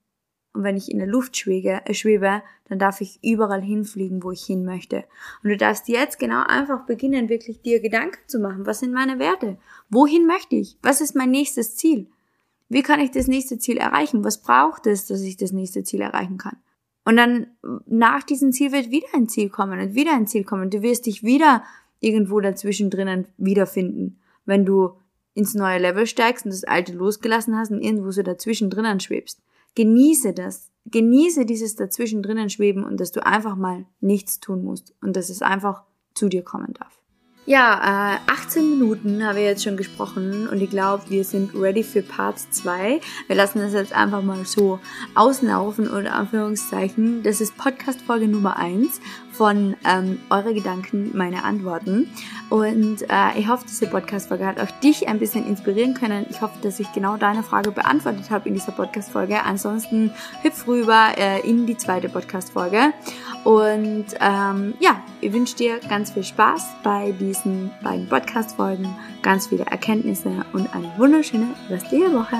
und 0.53 0.63
wenn 0.63 0.75
ich 0.75 0.91
in 0.91 0.97
der 0.97 1.07
Luft 1.07 1.37
schwebe, 1.37 1.81
äh, 1.85 1.93
schwebe, 1.93 2.43
dann 2.67 2.79
darf 2.79 3.01
ich 3.01 3.19
überall 3.23 3.61
hinfliegen, 3.61 4.23
wo 4.23 4.31
ich 4.31 4.43
hin 4.43 4.65
möchte. 4.65 5.05
Und 5.43 5.49
du 5.49 5.57
darfst 5.57 5.87
jetzt 5.87 6.19
genau 6.19 6.43
einfach 6.45 6.85
beginnen, 6.85 7.29
wirklich 7.29 7.61
dir 7.61 7.79
Gedanken 7.79 8.19
zu 8.27 8.39
machen. 8.39 8.65
Was 8.65 8.79
sind 8.79 8.93
meine 8.93 9.19
Werte? 9.19 9.57
Wohin 9.89 10.25
möchte 10.27 10.55
ich? 10.55 10.77
Was 10.81 10.99
ist 10.99 11.15
mein 11.15 11.31
nächstes 11.31 11.77
Ziel? 11.77 12.07
Wie 12.67 12.83
kann 12.83 12.99
ich 12.99 13.11
das 13.11 13.27
nächste 13.27 13.59
Ziel 13.59 13.77
erreichen? 13.77 14.23
Was 14.23 14.41
braucht 14.41 14.87
es, 14.87 15.07
dass 15.07 15.21
ich 15.21 15.37
das 15.37 15.51
nächste 15.51 15.83
Ziel 15.83 16.01
erreichen 16.01 16.37
kann? 16.37 16.57
Und 17.03 17.17
dann 17.17 17.47
nach 17.87 18.23
diesem 18.23 18.51
Ziel 18.51 18.71
wird 18.71 18.91
wieder 18.91 19.07
ein 19.13 19.27
Ziel 19.27 19.49
kommen 19.49 19.79
und 19.79 19.95
wieder 19.95 20.13
ein 20.13 20.27
Ziel 20.27 20.43
kommen. 20.43 20.69
Du 20.69 20.81
wirst 20.81 21.05
dich 21.05 21.23
wieder 21.23 21.63
irgendwo 21.99 22.39
dazwischen 22.39 22.89
drinnen 22.89 23.25
wiederfinden, 23.37 24.19
wenn 24.45 24.65
du 24.65 24.91
ins 25.33 25.53
neue 25.53 25.79
Level 25.79 26.05
steigst 26.07 26.45
und 26.45 26.51
das 26.51 26.63
alte 26.63 26.93
losgelassen 26.93 27.57
hast 27.57 27.71
und 27.71 27.81
irgendwo 27.81 28.11
so 28.11 28.21
dazwischen 28.21 28.69
drinnen 28.69 28.99
schwebst 28.99 29.41
genieße 29.75 30.33
das. 30.33 30.69
Genieße 30.85 31.45
dieses 31.45 31.75
dazwischen 31.75 32.23
drinnen 32.23 32.49
schweben 32.49 32.83
und 32.83 32.99
dass 32.99 33.11
du 33.11 33.25
einfach 33.25 33.55
mal 33.55 33.85
nichts 33.99 34.39
tun 34.39 34.63
musst 34.63 34.95
und 35.01 35.15
dass 35.15 35.29
es 35.29 35.41
einfach 35.41 35.83
zu 36.15 36.27
dir 36.27 36.43
kommen 36.43 36.73
darf. 36.73 37.01
Ja, 37.47 38.15
äh, 38.15 38.31
18 38.31 38.69
Minuten 38.69 39.25
habe 39.25 39.39
ich 39.39 39.45
jetzt 39.45 39.63
schon 39.63 39.75
gesprochen 39.75 40.47
und 40.47 40.61
ich 40.61 40.69
glaube, 40.69 41.03
wir 41.09 41.23
sind 41.23 41.55
ready 41.55 41.83
für 41.83 42.03
Part 42.03 42.37
2. 42.37 43.01
Wir 43.25 43.35
lassen 43.35 43.59
das 43.59 43.73
jetzt 43.73 43.93
einfach 43.93 44.21
mal 44.21 44.45
so 44.45 44.79
auslaufen 45.15 45.89
oder 45.89 46.13
Anführungszeichen. 46.13 47.23
Das 47.23 47.41
ist 47.41 47.57
Podcast 47.57 47.99
Folge 48.01 48.27
Nummer 48.27 48.57
1 48.57 49.01
von 49.31 49.75
ähm, 49.87 50.19
Eure 50.29 50.53
Gedanken, 50.53 51.11
meine 51.13 51.43
Antworten. 51.43 52.09
Und 52.49 53.01
äh, 53.03 53.39
ich 53.39 53.47
hoffe, 53.47 53.65
diese 53.67 53.87
Podcast-Folge 53.87 54.45
hat 54.45 54.59
auch 54.59 54.71
dich 54.81 55.07
ein 55.07 55.19
bisschen 55.19 55.47
inspirieren 55.47 55.93
können. 55.93 56.25
Ich 56.29 56.41
hoffe, 56.41 56.55
dass 56.61 56.79
ich 56.79 56.91
genau 56.93 57.17
deine 57.17 57.43
Frage 57.43 57.71
beantwortet 57.71 58.29
habe 58.29 58.49
in 58.49 58.55
dieser 58.55 58.71
Podcast-Folge. 58.73 59.43
Ansonsten 59.43 60.11
hüpf 60.41 60.67
rüber 60.67 61.11
äh, 61.17 61.39
in 61.47 61.65
die 61.65 61.77
zweite 61.77 62.09
Podcast-Folge. 62.09 62.93
Und 63.43 64.05
ähm, 64.19 64.73
ja, 64.79 65.01
ich 65.21 65.33
wünsche 65.33 65.55
dir 65.55 65.79
ganz 65.89 66.11
viel 66.11 66.23
Spaß 66.23 66.67
bei 66.83 67.11
diesen 67.13 67.71
beiden 67.81 68.07
Podcast-Folgen, 68.07 68.87
ganz 69.21 69.47
viele 69.47 69.65
Erkenntnisse 69.65 70.45
und 70.53 70.73
eine 70.75 70.91
wunderschöne 70.97 71.47
restliche 71.69 72.13
Woche. 72.13 72.37